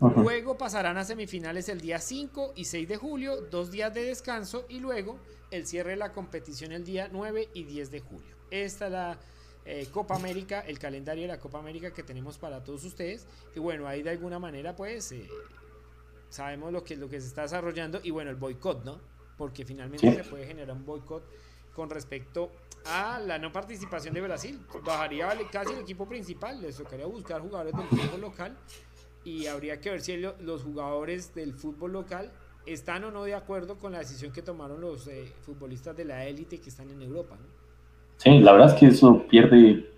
[0.00, 4.64] Luego pasarán a semifinales el día 5 y 6 de julio, dos días de descanso
[4.68, 5.18] y luego
[5.50, 8.36] el cierre de la competición el día 9 y 10 de julio.
[8.50, 9.18] Esta es la
[9.64, 13.26] eh, Copa América, el calendario de la Copa América que tenemos para todos ustedes.
[13.56, 15.28] Y bueno, ahí de alguna manera pues eh,
[16.28, 19.00] sabemos lo que, lo que se está desarrollando y bueno, el boicot, ¿no?
[19.36, 21.24] Porque finalmente se puede generar un boicot
[21.78, 22.50] con respecto
[22.86, 24.58] a la no participación de Brasil.
[24.84, 28.56] Bajaría casi el equipo principal, les tocaría buscar jugadores del fútbol local
[29.22, 32.32] y habría que ver si los jugadores del fútbol local
[32.66, 36.24] están o no de acuerdo con la decisión que tomaron los eh, futbolistas de la
[36.24, 37.38] élite que están en Europa.
[38.16, 39.88] Sí, la verdad es que eso pierde,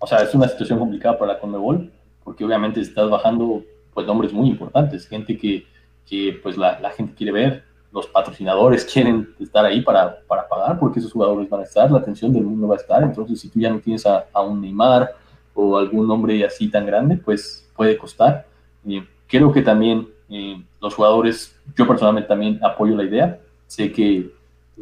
[0.00, 1.90] o sea, es una situación complicada para la Conmebol,
[2.22, 3.64] porque obviamente estás bajando
[3.94, 5.66] pues nombres muy importantes, gente que,
[6.04, 10.78] que pues la, la gente quiere ver, los patrocinadores quieren estar ahí para, para, pagar
[10.78, 13.48] porque esos jugadores van a estar, la atención del mundo va a estar, entonces si
[13.48, 15.10] tú ya no tienes a, un Neymar
[15.54, 18.46] o algún nombre así tan grande, pues puede costar.
[18.86, 24.32] Eh, creo que también eh, los jugadores, yo personalmente también apoyo la idea, sé que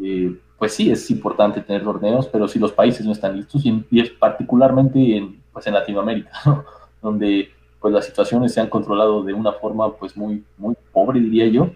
[0.01, 3.85] eh, pues sí es importante tener torneos, pero si los países no están listos, y,
[3.93, 6.31] es particularmente en, pues en Latinoamérica,
[7.03, 7.51] donde
[7.81, 11.71] pues las situaciones se han controlado de una forma pues muy, muy pobre, diría yo,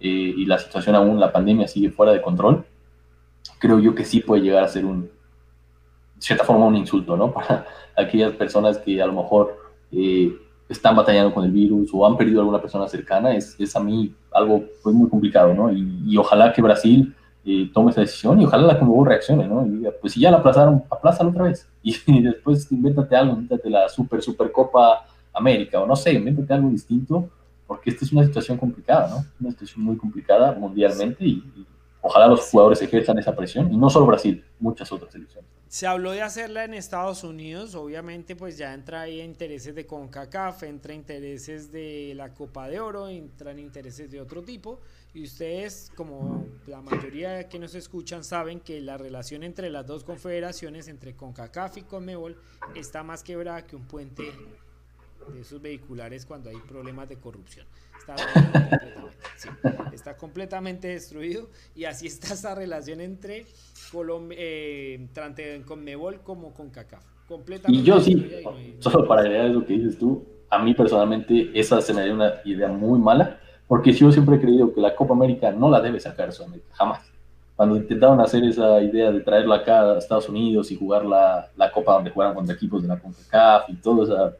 [0.00, 2.64] eh, y la situación aún, la pandemia sigue fuera de control,
[3.58, 5.10] creo yo que sí puede llegar a ser un, de
[6.20, 7.32] cierta forma, un insulto, ¿no?
[7.34, 9.58] Para aquellas personas que a lo mejor
[9.92, 10.32] eh,
[10.68, 13.80] están batallando con el virus o han perdido a alguna persona cercana, es, es a
[13.80, 15.72] mí algo pues, muy complicado, ¿no?
[15.72, 19.66] Y, ojalá que Brasil eh, tome esa decisión y ojalá la Conmebol reaccione, ¿no?
[19.66, 21.68] Y diga, pues si ya la aplazaron, aplázala otra vez.
[21.82, 26.52] Y, y después invéntate algo, invéntate la Super Super Copa América o no sé, invéntate
[26.52, 27.30] algo distinto
[27.68, 29.24] porque esta es una situación complicada, ¿no?
[29.38, 31.66] Una situación muy complicada mundialmente y,
[32.00, 35.50] ojalá los jugadores ejerzan esa presión, y no solo Brasil, muchas otras selecciones.
[35.66, 40.62] Se habló de hacerla en Estados Unidos, obviamente pues ya entra ahí intereses de CONCACAF,
[40.62, 44.80] entra intereses de la Copa de Oro, entran intereses de otro tipo,
[45.12, 50.04] Y ustedes, como la mayoría que nos escuchan, saben que la relación entre las dos
[50.04, 52.36] confederaciones, entre CONCACAF y CONMEBOL,
[52.74, 54.32] está más quebrada que un puente
[55.32, 57.66] de esos vehiculares cuando hay problemas de corrupción.
[57.98, 63.46] Está completamente, está completamente destruido y así está esa relación entre
[63.92, 67.04] Colombia, eh, tanto CONMEBOL como CONCACAF.
[67.26, 68.42] Completamente y yo sí,
[68.78, 72.34] solo para agregar lo que dices tú, a mí personalmente esa se me dio una
[72.44, 76.00] idea muy mala porque yo siempre he creído que la Copa América no la debe
[76.00, 77.12] sacar Sudamérica, jamás.
[77.54, 81.70] Cuando intentaban hacer esa idea de traerla acá a Estados Unidos y jugar la, la
[81.70, 84.34] Copa donde juegan contra equipos de la CONCACAF y todo esa,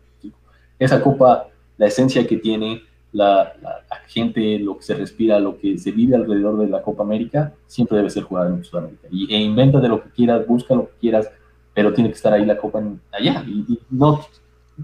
[0.78, 5.76] esa Copa, la esencia que tiene, la, la, gente, lo que se respira, lo que
[5.78, 9.08] se vive alrededor de la Copa América, siempre debe ser jugada en Sudamérica.
[9.10, 11.30] Y, e inventa de lo que quieras, busca lo que quieras,
[11.74, 13.44] pero tiene que estar ahí la Copa allá.
[13.46, 14.20] Y, y no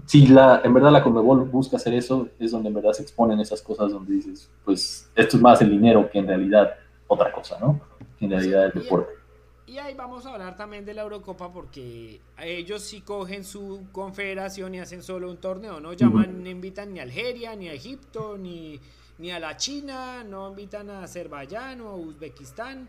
[0.05, 3.39] si la, en verdad la Conmebol busca hacer eso, es donde en verdad se exponen
[3.39, 6.71] esas cosas donde dices, pues esto es más el dinero que en realidad
[7.07, 7.79] otra cosa, ¿no?
[8.19, 9.13] Que en realidad el deporte.
[9.67, 14.75] Y ahí vamos a hablar también de la Eurocopa porque ellos sí cogen su confederación
[14.75, 18.37] y hacen solo un torneo, no llaman, no invitan ni a Algeria, ni a Egipto,
[18.37, 18.79] ni,
[19.17, 22.87] ni a la China, no invitan a Azerbaiyán o Uzbekistán.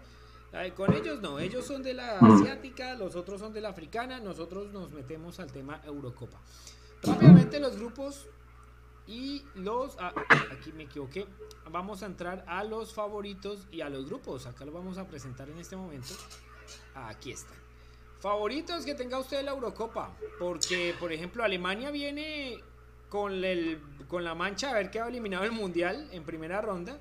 [0.74, 4.72] Con ellos no, ellos son de la asiática, los otros son de la africana, nosotros
[4.72, 6.38] nos metemos al tema Eurocopa.
[7.02, 8.26] Rápidamente los grupos
[9.06, 9.96] y los...
[9.98, 10.14] Ah,
[10.52, 11.26] aquí me equivoqué.
[11.70, 14.46] Vamos a entrar a los favoritos y a los grupos.
[14.46, 16.14] Acá lo vamos a presentar en este momento.
[16.94, 17.56] Aquí están.
[18.20, 20.16] Favoritos que tenga usted la Eurocopa.
[20.38, 22.58] Porque, por ejemplo, Alemania viene
[23.08, 26.98] con, el, con la mancha de haber quedado eliminado el Mundial en primera ronda.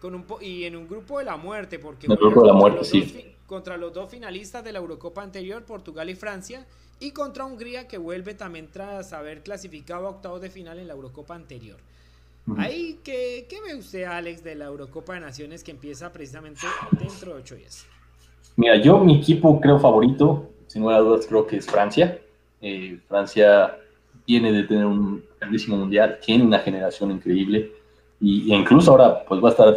[0.00, 1.78] Con un y en un grupo de la muerte.
[1.78, 3.36] Porque el grupo de la muerte, sí.
[3.46, 6.66] contra los dos finalistas de la Eurocopa anterior, Portugal y Francia
[7.02, 10.94] y contra Hungría que vuelve también tras haber clasificado a octavos de final en la
[10.94, 11.80] Eurocopa anterior.
[12.56, 16.60] Ahí, ¿qué, ¿qué, ve usted, Alex, de la Eurocopa de Naciones que empieza precisamente
[16.92, 17.86] dentro de ocho días?
[18.56, 22.18] Mira, yo mi equipo creo favorito, sin lugar a dudas, creo que es Francia.
[22.60, 23.76] Eh, Francia
[24.26, 27.72] viene de tener un grandísimo mundial, tiene una generación increíble
[28.20, 29.76] y, incluso ahora pues va a estar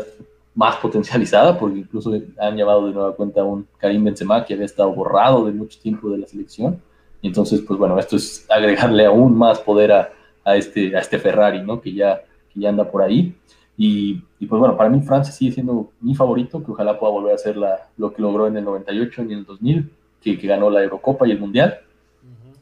[0.53, 4.65] más potencializada porque incluso han llevado de nueva cuenta a un Karim Benzema que había
[4.65, 6.79] estado borrado de mucho tiempo de la selección
[7.27, 10.11] entonces, pues bueno, esto es agregarle aún más poder a,
[10.43, 11.81] a este, a este Ferrari, ¿no?
[11.81, 12.21] Que ya,
[12.53, 13.35] que ya anda por ahí.
[13.77, 17.33] Y, y, pues bueno, para mí Francia sigue siendo mi favorito, que ojalá pueda volver
[17.33, 20.47] a hacer la, lo que logró en el 98 y en el 2000, que, que
[20.47, 21.79] ganó la Eurocopa y el Mundial.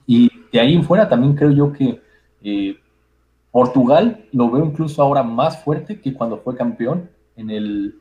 [0.07, 2.01] Y de ahí en fuera también creo yo que
[2.43, 2.77] eh,
[3.51, 7.95] Portugal lo veo incluso ahora más fuerte que cuando fue campeón en, el,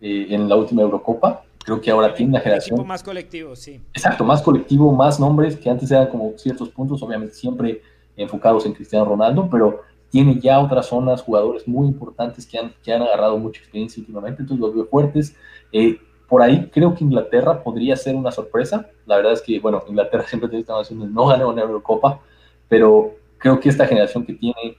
[0.00, 1.44] eh, en la última Eurocopa.
[1.64, 2.86] Creo que ahora tiene una generación.
[2.86, 3.80] más colectivo, sí.
[3.92, 7.82] Exacto, más colectivo, más nombres que antes eran como ciertos puntos, obviamente siempre
[8.16, 12.92] enfocados en Cristiano Ronaldo, pero tiene ya otras zonas, jugadores muy importantes que han, que
[12.92, 15.36] han agarrado mucha experiencia últimamente, entonces los veo fuertes.
[15.72, 15.98] Eh,
[16.28, 18.88] por ahí creo que Inglaterra podría ser una sorpresa.
[19.06, 22.20] La verdad es que, bueno, Inglaterra siempre tiene esta no ganar una Eurocopa,
[22.68, 24.76] pero creo que esta generación que tiene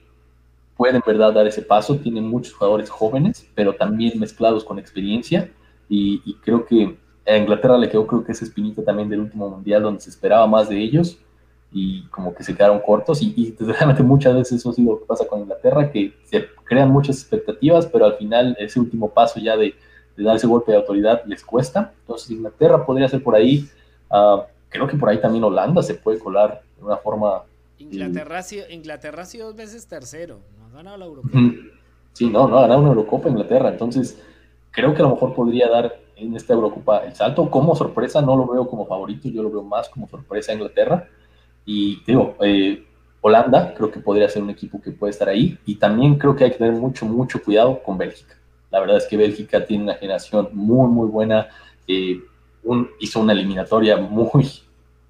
[0.76, 1.96] puede en verdad dar ese paso.
[1.96, 5.50] Tiene muchos jugadores jóvenes, pero también mezclados con experiencia
[5.90, 9.82] y, creo que a Inglaterra le quedó creo que ese espinito también del último mundial
[9.82, 11.18] donde se esperaba más de ellos
[11.72, 14.98] y como que se quedaron cortos y, y desgraciadamente muchas veces eso ha sido lo
[15.00, 19.38] que pasa con Inglaterra, que se crean muchas expectativas, pero al final ese último paso
[19.38, 19.74] ya de,
[20.16, 21.92] de dar ese golpe de autoridad les cuesta.
[22.00, 23.68] Entonces Inglaterra podría ser por ahí,
[24.10, 27.44] uh, creo que por ahí también Holanda se puede colar de una forma...
[27.78, 31.38] Inglaterra, eh, Inglaterra ha sido dos veces tercero, no ha ganado la Eurocopa.
[32.12, 34.20] Sí, no, no ha ganado una Eurocopa Inglaterra, entonces
[34.72, 37.48] creo que a lo mejor podría dar en esta Eurocopa el salto.
[37.50, 41.08] Como sorpresa, no lo veo como favorito, yo lo veo más como sorpresa a Inglaterra.
[41.64, 42.84] Y digo, eh,
[43.20, 45.58] Holanda creo que podría ser un equipo que puede estar ahí.
[45.66, 48.36] Y también creo que hay que tener mucho, mucho cuidado con Bélgica.
[48.70, 51.48] La verdad es que Bélgica tiene una generación muy, muy buena.
[51.86, 52.20] Eh,
[53.00, 54.48] hizo una eliminatoria muy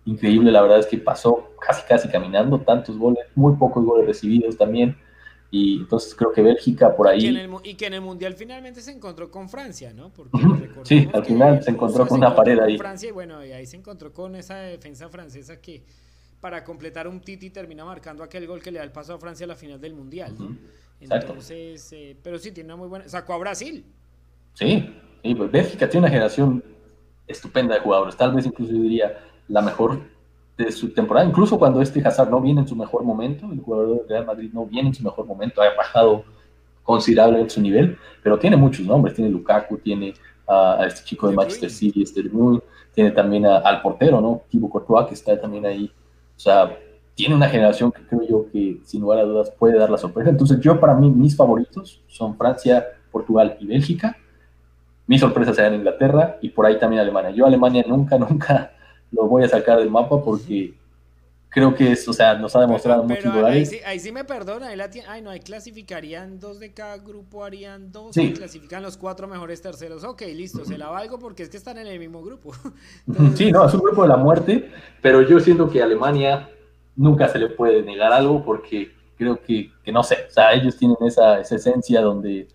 [0.07, 0.51] increíble.
[0.51, 2.59] La verdad es que pasó casi, casi caminando.
[2.61, 4.97] Tantos goles, muy pocos goles recibidos también.
[5.53, 7.19] Y entonces creo que Bélgica por ahí.
[7.65, 10.11] Y que en el, Mundial finalmente se encontró con Francia, ¿no?
[10.11, 10.39] Porque
[10.85, 12.79] sí, al final se encontró con una pared ahí.
[12.79, 15.83] Francia y bueno, y ahí se encontró con esa defensa francesa que
[16.41, 19.45] para completar un Titi termina marcando aquel gol que le da el paso a Francia
[19.45, 20.35] a la final del Mundial.
[21.01, 23.09] Entonces, eh, pero sí, tiene una muy buena.
[23.09, 23.85] Sacó a Brasil.
[24.55, 26.65] Sí, y pues Bélgica tiene una generación
[27.27, 28.17] estupenda de jugadores.
[28.17, 29.19] Tal vez incluso yo diría
[29.49, 30.01] la mejor
[30.57, 33.99] de su temporada, incluso cuando este Hazard no viene en su mejor momento, el jugador
[33.99, 36.25] del Real Madrid no viene en su mejor momento, ha bajado
[36.83, 40.13] considerable en su nivel, pero tiene muchos nombres, tiene Lukaku, tiene
[40.47, 42.23] a, este chico de Manchester City, este
[42.93, 44.43] tiene también al portero, ¿no?
[44.51, 45.91] Thibaut Courtois, que está también ahí,
[46.41, 46.75] o sea,
[47.15, 50.31] tiene una generación que creo yo que sin lugar a dudas puede dar la sorpresa,
[50.31, 52.83] entonces yo para mí mis favoritos son Francia,
[53.13, 54.17] Portugal y Bélgica,
[55.07, 57.31] mi sorpresa será en Inglaterra y por ahí también Alemania.
[57.33, 58.73] Yo Alemania nunca, nunca
[59.13, 60.73] lo voy a sacar del mapa porque
[61.51, 63.71] creo que es, o sea, nos ha demostrado muchos lugares.
[63.85, 68.17] Ahí, sí, me perdona, ahí, ay, no, ahí clasificarían dos de cada grupo, harían dos,
[68.17, 70.05] y clasifican los cuatro mejores terceros.
[70.05, 72.53] Ok, listo, se la valgo porque es que están en el mismo grupo.
[73.35, 74.71] Sí, no, es un grupo de la muerte,
[75.01, 76.49] pero yo siento que Alemania
[76.97, 80.77] nunca se le puede negar algo porque creo que, que no sé, o sea, ellos
[80.77, 82.49] tienen esa, esa esencia donde,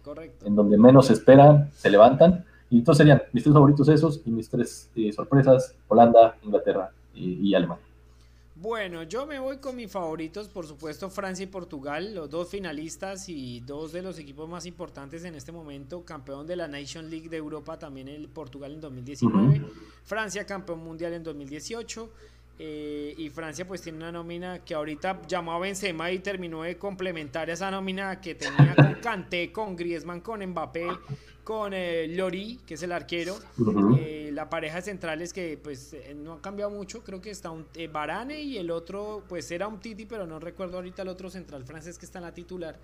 [0.44, 2.46] en donde menos esperan, se levantan.
[2.70, 7.54] Y entonces serían mis tres favoritos esos y mis tres eh, sorpresas, Holanda, Inglaterra y
[7.54, 7.85] Alemania.
[8.66, 13.30] Bueno, yo me voy con mis favoritos, por supuesto, Francia y Portugal, los dos finalistas
[13.30, 17.30] y dos de los equipos más importantes en este momento, campeón de la Nation League
[17.30, 19.62] de Europa, también el Portugal en 2019,
[20.04, 22.10] Francia campeón mundial en 2018.
[22.58, 26.78] Eh, y Francia pues tiene una nómina que ahorita llamó a Benzema y terminó de
[26.78, 30.88] complementar esa nómina que tenía con Kanté, con Griezmann, con Mbappé,
[31.46, 33.38] con eh, Lori, que es el arquero.
[33.98, 37.52] Eh, la pareja central es que pues eh, no ha cambiado mucho, creo que está
[37.52, 41.30] un Barane y el otro pues era un Titi, pero no recuerdo ahorita el otro
[41.30, 42.78] central francés que está en la titular.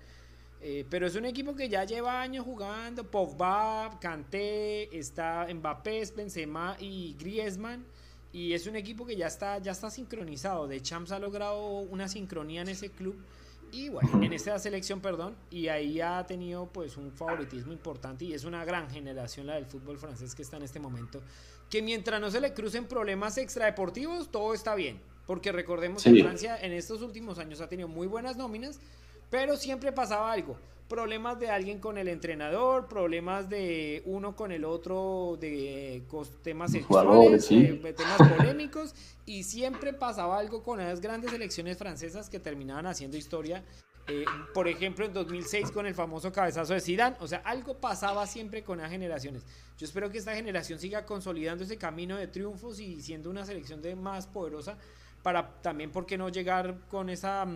[0.88, 7.16] pero es un equipo que ya lleva años jugando, Pogba, Kanté, está Mbappé, Benzema y
[7.18, 7.84] Griezmann.
[8.32, 10.68] Y es un equipo que ya está, ya está sincronizado.
[10.68, 13.16] De Champs ha logrado una sincronía en ese club.
[13.72, 18.34] Y bueno, en esta selección, perdón, y ahí ha tenido pues un favoritismo importante y
[18.34, 21.22] es una gran generación la del fútbol francés que está en este momento.
[21.70, 25.00] Que mientras no se le crucen problemas extradeportivos, todo está bien.
[25.26, 28.78] Porque recordemos que Francia en estos últimos años ha tenido muy buenas nóminas,
[29.30, 30.58] pero siempre pasaba algo
[30.92, 36.02] problemas de alguien con el entrenador, problemas de uno con el otro, de
[36.42, 42.38] temas sexuales, de, temas polémicos, y siempre pasaba algo con las grandes elecciones francesas que
[42.38, 43.64] terminaban haciendo historia.
[44.06, 48.26] Eh, por ejemplo, en 2006 con el famoso cabezazo de Zidane, o sea, algo pasaba
[48.26, 49.46] siempre con las generaciones.
[49.78, 53.80] Yo espero que esta generación siga consolidando ese camino de triunfos y siendo una selección
[53.80, 54.76] de más poderosa
[55.22, 57.46] para también, ¿por qué no llegar con esa...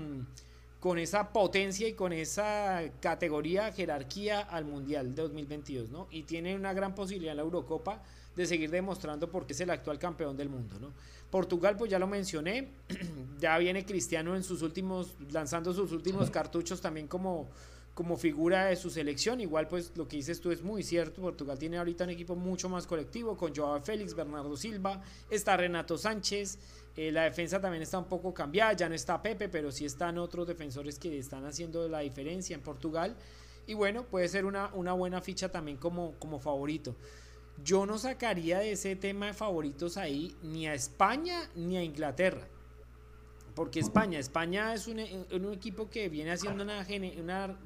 [0.86, 6.06] Con esa potencia y con esa categoría, jerarquía al Mundial de 2022, ¿no?
[6.12, 8.04] Y tiene una gran posibilidad en la Eurocopa
[8.36, 10.92] de seguir demostrando por qué es el actual campeón del mundo, ¿no?
[11.28, 12.68] Portugal, pues ya lo mencioné,
[13.40, 17.48] ya viene Cristiano en sus últimos, lanzando sus últimos cartuchos también como,
[17.92, 19.40] como figura de su selección.
[19.40, 21.20] Igual, pues lo que dices tú es muy cierto.
[21.20, 25.98] Portugal tiene ahorita un equipo mucho más colectivo con Joao Félix, Bernardo Silva, está Renato
[25.98, 26.60] Sánchez,
[26.96, 30.16] eh, la defensa también está un poco cambiada, ya no está Pepe, pero sí están
[30.16, 33.16] otros defensores que están haciendo la diferencia en Portugal.
[33.66, 36.96] Y bueno, puede ser una, una buena ficha también como, como favorito.
[37.62, 42.48] Yo no sacaría de ese tema de favoritos ahí ni a España ni a Inglaterra.
[43.54, 44.98] Porque España, España es un,
[45.52, 46.86] equipo que viene haciendo una,
[47.18, 47.58] una,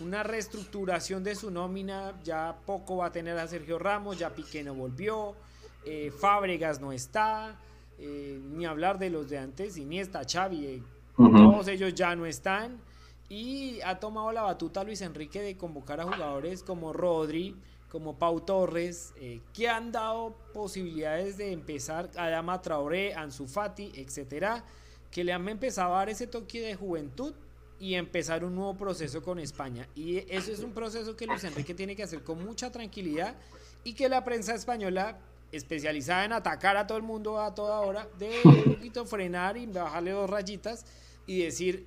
[0.00, 2.20] una, reestructuración de su nómina.
[2.24, 5.36] Ya poco va a tener a Sergio Ramos, ya Piqué no volvió,
[5.84, 7.56] eh, Fábregas no está.
[7.98, 10.82] Eh, ni hablar de los de antes, Iniesta, Xavi, eh,
[11.16, 12.80] todos ellos ya no están.
[13.28, 17.56] Y ha tomado la batuta Luis Enrique de convocar a jugadores como Rodri,
[17.90, 24.64] como Pau Torres, eh, que han dado posibilidades de empezar, Adama Traoré, Ansu Fati, etcétera,
[25.10, 27.34] que le han empezado a dar ese toque de juventud
[27.80, 29.88] y empezar un nuevo proceso con España.
[29.94, 33.36] Y eso es un proceso que Luis Enrique tiene que hacer con mucha tranquilidad
[33.84, 35.18] y que la prensa española
[35.52, 39.66] especializada en atacar a todo el mundo a toda hora, de un poquito frenar y
[39.66, 40.84] bajarle dos rayitas
[41.26, 41.86] y decir,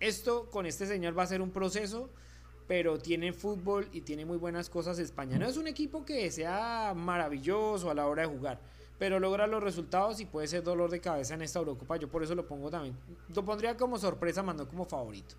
[0.00, 2.10] esto con este señor va a ser un proceso,
[2.66, 5.38] pero tiene fútbol y tiene muy buenas cosas España.
[5.38, 8.58] No es un equipo que sea maravilloso a la hora de jugar,
[8.98, 11.96] pero logra los resultados y puede ser dolor de cabeza en esta Eurocopa.
[11.96, 12.96] Yo por eso lo pongo también.
[13.34, 15.34] Lo pondría como sorpresa, más no como favorito.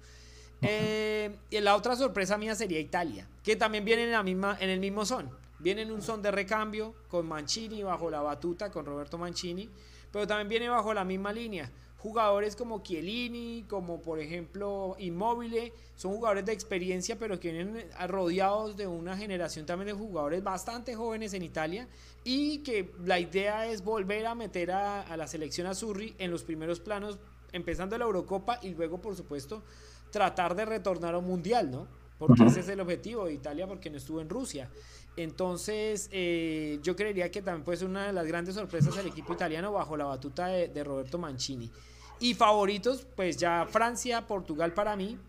[0.61, 4.69] Eh, y la otra sorpresa mía sería Italia, que también viene en, la misma, en
[4.69, 5.29] el mismo son.
[5.63, 9.69] Viene en un son de recambio con Mancini bajo la batuta, con Roberto Mancini,
[10.11, 11.71] pero también viene bajo la misma línea.
[11.99, 18.75] Jugadores como Chiellini, como por ejemplo Immobile, son jugadores de experiencia, pero que vienen rodeados
[18.75, 21.87] de una generación también de jugadores bastante jóvenes en Italia
[22.25, 26.81] y que la idea es volver a meter a, la selección Azurri en los primeros
[26.81, 27.19] planos,
[27.53, 29.63] empezando la Eurocopa y luego, por supuesto,
[30.11, 31.87] tratar de retornar a un mundial, ¿no?
[32.17, 34.69] Porque ese es el objetivo de Italia, porque no estuvo en Rusia.
[35.15, 39.33] Entonces, eh, yo creería que también puede ser una de las grandes sorpresas del equipo
[39.33, 41.71] italiano bajo la batuta de, Roberto Mancini.
[42.19, 45.19] Y favoritos, pues ya Francia, Portugal para mí.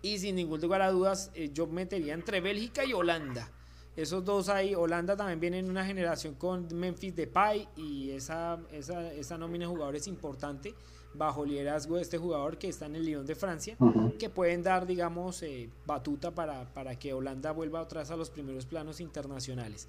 [0.00, 3.50] Y sin ningún lugar a dudas, eh, yo metería entre Bélgica y Holanda.
[3.96, 9.12] Esos dos ahí, Holanda también viene en una generación con Memphis Depay y esa, esa,
[9.12, 10.72] esa nómina de jugadores importante
[11.14, 13.76] bajo liderazgo de este jugador que está en el Lyon de Francia,
[14.18, 18.66] que pueden dar, digamos, eh, batuta para, para que Holanda vuelva vez a los primeros
[18.66, 19.88] planos internacionales.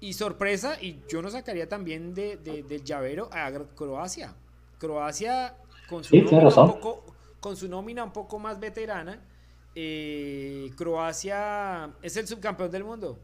[0.00, 4.34] Y sorpresa, y yo no sacaría también de, del llavero a Croacia.
[4.78, 5.56] Croacia
[5.88, 7.04] con su, nómina, un poco,
[7.38, 9.20] con su nómina un poco más veterana,
[9.74, 13.18] eh, Croacia es el subcampeón del mundo.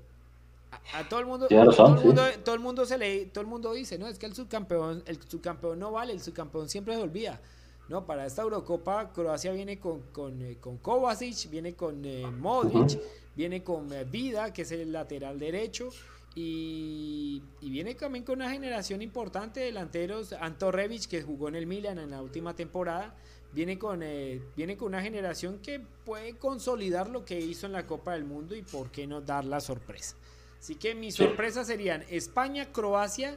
[0.93, 3.72] A, todo el mundo, todo, el mundo todo el mundo se le, todo el mundo
[3.72, 7.41] dice, no, es que el subcampeón, el subcampeón no vale, el subcampeón siempre se olvida.
[7.89, 12.99] No, para esta Eurocopa Croacia viene con, con, eh, con Kovacic, viene con eh, Modric,
[13.37, 15.91] viene con Vida, que es el lateral derecho,
[16.39, 20.34] y, viene también con una generación importante de delanteros.
[20.34, 20.70] Anto
[21.09, 23.14] que jugó en el Milan en la última temporada,
[23.53, 27.87] viene con, eh, viene con una generación que puede consolidar lo que hizo en la
[27.87, 30.14] Copa del Mundo y por qué no dar la sorpresa.
[30.59, 33.36] Así que mis sorpresas serían España, Croacia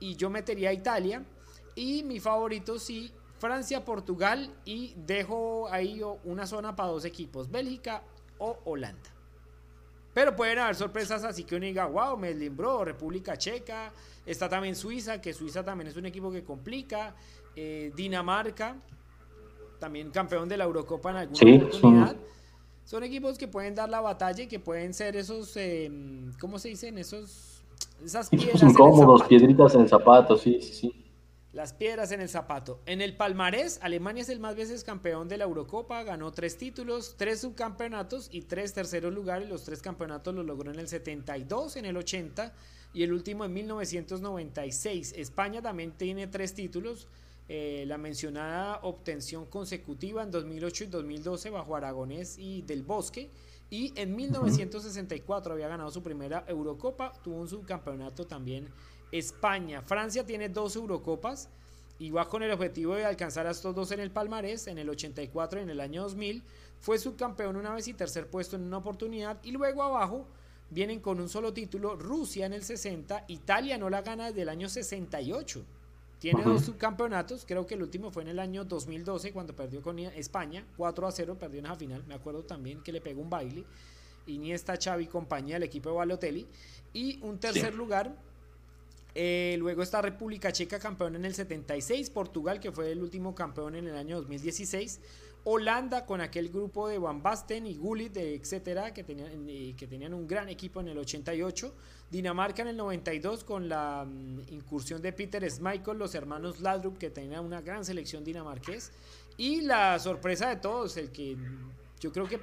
[0.00, 1.22] y yo metería Italia.
[1.74, 8.02] Y mi favorito sí, Francia, Portugal y dejo ahí una zona para dos equipos, Bélgica
[8.38, 9.10] o Holanda.
[10.14, 13.92] Pero pueden haber sorpresas así que uno diga, wow, me limbró, República Checa,
[14.24, 17.16] está también Suiza, que Suiza también es un equipo que complica,
[17.56, 18.76] eh, Dinamarca,
[19.80, 22.10] también campeón de la Eurocopa en alguna oportunidad.
[22.12, 22.34] Son...
[23.02, 25.90] equipos que pueden dar la batalla y que pueden ser esos, eh,
[26.38, 26.98] ¿cómo se dicen?
[26.98, 27.62] Esos,
[28.04, 28.62] esas piedras.
[28.62, 31.04] Incómodos, piedritas en el zapato, sí, sí, sí.
[31.52, 32.80] Las piedras en el zapato.
[32.84, 37.14] En el palmarés, Alemania es el más veces campeón de la Eurocopa, ganó tres títulos,
[37.16, 39.48] tres subcampeonatos y tres terceros lugares.
[39.48, 42.52] Los tres campeonatos los logró en el 72, en el 80
[42.92, 45.14] y el último en 1996.
[45.16, 47.06] España también tiene tres títulos.
[47.46, 53.28] Eh, la mencionada obtención consecutiva en 2008 y 2012 bajo Aragonés y Del Bosque.
[53.68, 58.68] Y en 1964 había ganado su primera Eurocopa, tuvo un subcampeonato también
[59.12, 59.82] España.
[59.82, 61.48] Francia tiene dos Eurocopas
[61.98, 64.88] y va con el objetivo de alcanzar a estos dos en el palmarés en el
[64.88, 66.42] 84 y en el año 2000.
[66.80, 69.38] Fue subcampeón una vez y tercer puesto en una oportunidad.
[69.42, 70.26] Y luego abajo
[70.70, 73.24] vienen con un solo título Rusia en el 60.
[73.28, 75.64] Italia no la gana desde el año 68.
[76.24, 79.98] Tiene dos subcampeonatos, creo que el último fue en el año 2012 cuando perdió con
[79.98, 83.28] España, 4 a 0, perdió en la final, me acuerdo también que le pegó un
[83.28, 83.66] baile,
[84.26, 86.46] Iniesta, Xavi, compañía del equipo de Balotelli,
[86.94, 88.16] y un tercer lugar
[89.14, 92.08] eh, luego está República Checa, campeón en el 76.
[92.08, 95.00] Portugal, que fue el último campeón en el año 2016.
[95.44, 100.26] Holanda, con aquel grupo de Van Basten y Gullit, etcétera, que tenían, que tenían un
[100.26, 101.74] gran equipo en el 88.
[102.10, 107.10] Dinamarca en el 92, con la mm, incursión de Peter Schmeichel, los hermanos Ladrup, que
[107.10, 108.90] tenían una gran selección dinamarqués.
[109.36, 111.36] Y la sorpresa de todos, el que
[112.04, 112.38] yo creo que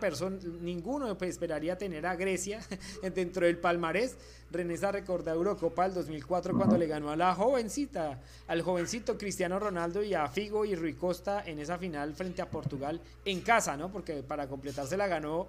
[0.61, 2.61] ninguno esperaría tener a Grecia
[3.15, 4.17] dentro del palmarés.
[4.49, 9.59] René se recordar Eurocopa del 2004 cuando le ganó a la jovencita, al jovencito Cristiano
[9.59, 13.77] Ronaldo y a Figo y Rui Costa en esa final frente a Portugal en casa,
[13.77, 13.89] ¿no?
[13.89, 15.47] Porque para completarse la ganó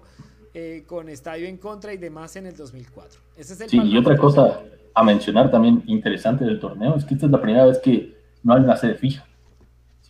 [0.53, 3.19] eh, con estadio en contra y demás en el 2004.
[3.35, 4.61] Ese es el sí, y otra cosa
[4.93, 8.53] a mencionar también interesante del torneo es que esta es la primera vez que no
[8.53, 9.25] hay una sede fija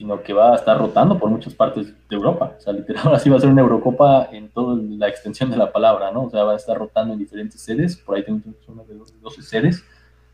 [0.03, 2.55] sino que va a estar rotando por muchas partes de Europa.
[2.57, 5.71] O sea, literal, así va a ser una Eurocopa en toda la extensión de la
[5.71, 6.25] palabra, ¿no?
[6.25, 9.41] O sea, va a estar rotando en diferentes sedes, por ahí tenemos una de 12
[9.41, 9.81] sedes,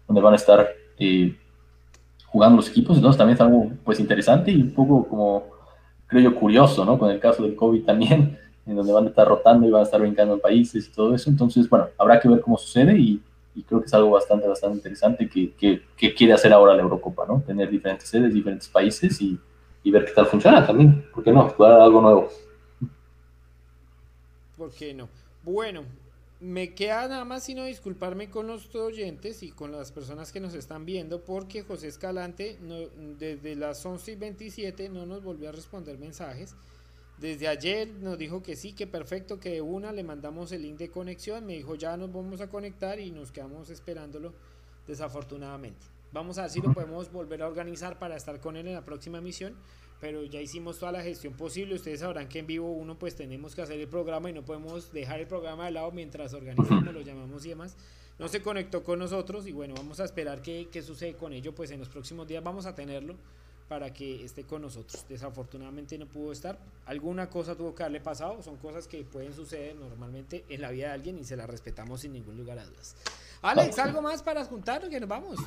[0.08, 0.68] donde van a estar
[0.98, 1.38] eh,
[2.26, 5.44] jugando los equipos, entonces también es algo, pues, interesante y un poco como,
[6.08, 6.98] creo yo, curioso, ¿no?
[6.98, 9.86] Con el caso del COVID también, en donde van a estar rotando y van a
[9.86, 13.22] estar brincando en países y todo eso, entonces, bueno, habrá que ver cómo sucede y,
[13.68, 17.26] creo que es algo bastante, bastante interesante que, que, que quiere hacer ahora la Eurocopa,
[17.28, 17.44] ¿no?
[17.46, 19.38] Tener diferentes sedes, diferentes países y
[19.84, 21.10] y ver qué tal funciona también.
[21.14, 21.46] ¿Por qué no?
[21.46, 22.30] Explorar algo nuevo.
[24.58, 25.10] ¿Por qué no?
[25.44, 25.86] Bueno,
[26.42, 30.54] me queda nada más sino disculparme con los oyentes y con las personas que nos
[30.54, 32.58] están viendo porque José Escalante
[33.18, 36.56] desde las 11 y 27 no nos volvió a responder mensajes.
[37.18, 40.78] Desde ayer nos dijo que sí, que perfecto, que de una le mandamos el link
[40.78, 41.46] de conexión.
[41.46, 44.34] Me dijo ya nos vamos a conectar y nos quedamos esperándolo
[44.88, 45.86] desafortunadamente.
[46.12, 48.84] Vamos a ver si lo podemos volver a organizar para estar con él en la
[48.84, 49.56] próxima emisión,
[50.00, 51.76] pero ya hicimos toda la gestión posible.
[51.76, 54.92] Ustedes sabrán que en vivo uno pues tenemos que hacer el programa y no podemos
[54.92, 57.78] dejar el programa de lado mientras organizamos, lo llamamos y demás.
[58.18, 61.54] No se conectó con nosotros y bueno, vamos a esperar qué, qué sucede con ello,
[61.54, 63.16] pues en los próximos días vamos a tenerlo
[63.70, 65.06] para que esté con nosotros.
[65.08, 66.58] Desafortunadamente no pudo estar.
[66.88, 68.42] Alguna cosa tuvo que haberle pasado.
[68.42, 72.02] Son cosas que pueden suceder normalmente en la vida de alguien y se las respetamos
[72.02, 72.96] sin ningún lugar a dudas.
[73.44, 75.38] Alex, ¿algo más para juntar que nos vamos?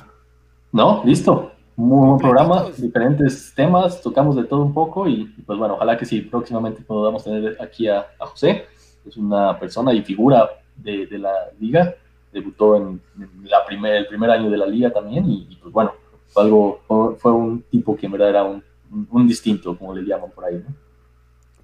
[0.73, 1.51] No, listo.
[1.75, 6.05] Muy buen programa, diferentes temas, tocamos de todo un poco y pues bueno, ojalá que
[6.05, 8.65] sí, próximamente podamos tener aquí a, José,
[9.05, 11.95] es una persona y figura de, la liga
[12.31, 12.99] debutó en,
[13.43, 15.93] la primer, el primer año de la liga también y, pues bueno,
[16.27, 18.63] fue, algo, fue, un tipo que en verdad era un,
[19.11, 20.55] un, distinto, como le llaman por ahí.
[20.55, 20.75] ¿no?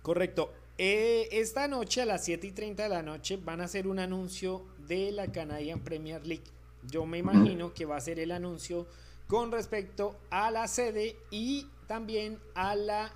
[0.03, 0.51] Correcto.
[0.77, 3.99] Eh, esta noche a las 7 y 30 de la noche van a hacer un
[3.99, 6.43] anuncio de la Canadian Premier League.
[6.83, 8.87] Yo me imagino que va a ser el anuncio
[9.27, 13.13] con respecto a la sede y también a la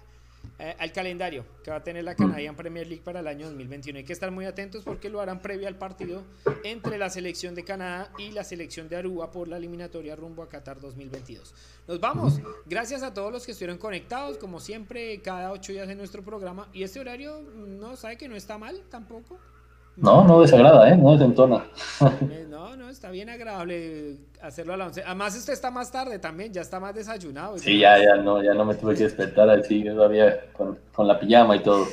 [0.59, 3.99] eh, al calendario que va a tener la Canadian Premier League para el año 2021.
[3.99, 6.23] Hay que estar muy atentos porque lo harán previo al partido
[6.63, 10.49] entre la selección de Canadá y la selección de Aruba por la eliminatoria rumbo a
[10.49, 11.55] Qatar 2022.
[11.87, 12.39] Nos vamos.
[12.65, 16.69] Gracias a todos los que estuvieron conectados, como siempre, cada ocho días en nuestro programa.
[16.71, 19.39] Y este horario, no sabe que no está mal tampoco.
[19.95, 20.97] No, no desagrada, ¿eh?
[20.97, 21.65] No desentona.
[22.29, 25.03] Eh, no, no, está bien agradable hacerlo a la 11.
[25.05, 27.57] Además, usted está más tarde también, ya está más desayunado.
[27.59, 31.19] Sí, ya, ya no, ya no me tuve que despertar así todavía con, con la
[31.19, 31.85] pijama y todo.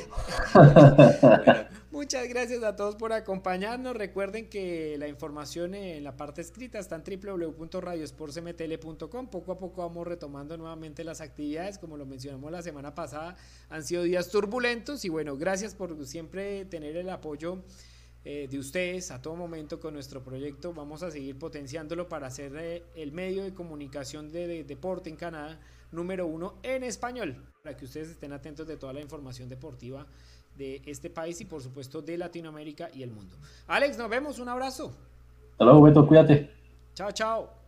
[2.01, 3.95] muchas gracias a todos por acompañarnos.
[3.95, 9.27] Recuerden que la información en la parte escrita está en www.radiosportsmtl.com.
[9.27, 11.77] Poco a poco vamos retomando nuevamente las actividades.
[11.77, 13.35] Como lo mencionamos la semana pasada,
[13.69, 17.59] han sido días turbulentos y bueno, gracias por siempre tener el apoyo
[18.23, 20.73] eh, de ustedes a todo momento con nuestro proyecto.
[20.73, 25.59] Vamos a seguir potenciándolo para ser eh, el medio de comunicación de, deporte en Canadá
[25.91, 30.05] número uno en español, para que ustedes estén atentos de toda la información deportiva
[30.55, 33.35] de este país y por supuesto de Latinoamérica y el mundo.
[33.67, 34.95] Alex, nos vemos, un abrazo.
[35.51, 36.49] Hasta luego, Beto, cuídate.
[36.93, 37.60] Chao, chao.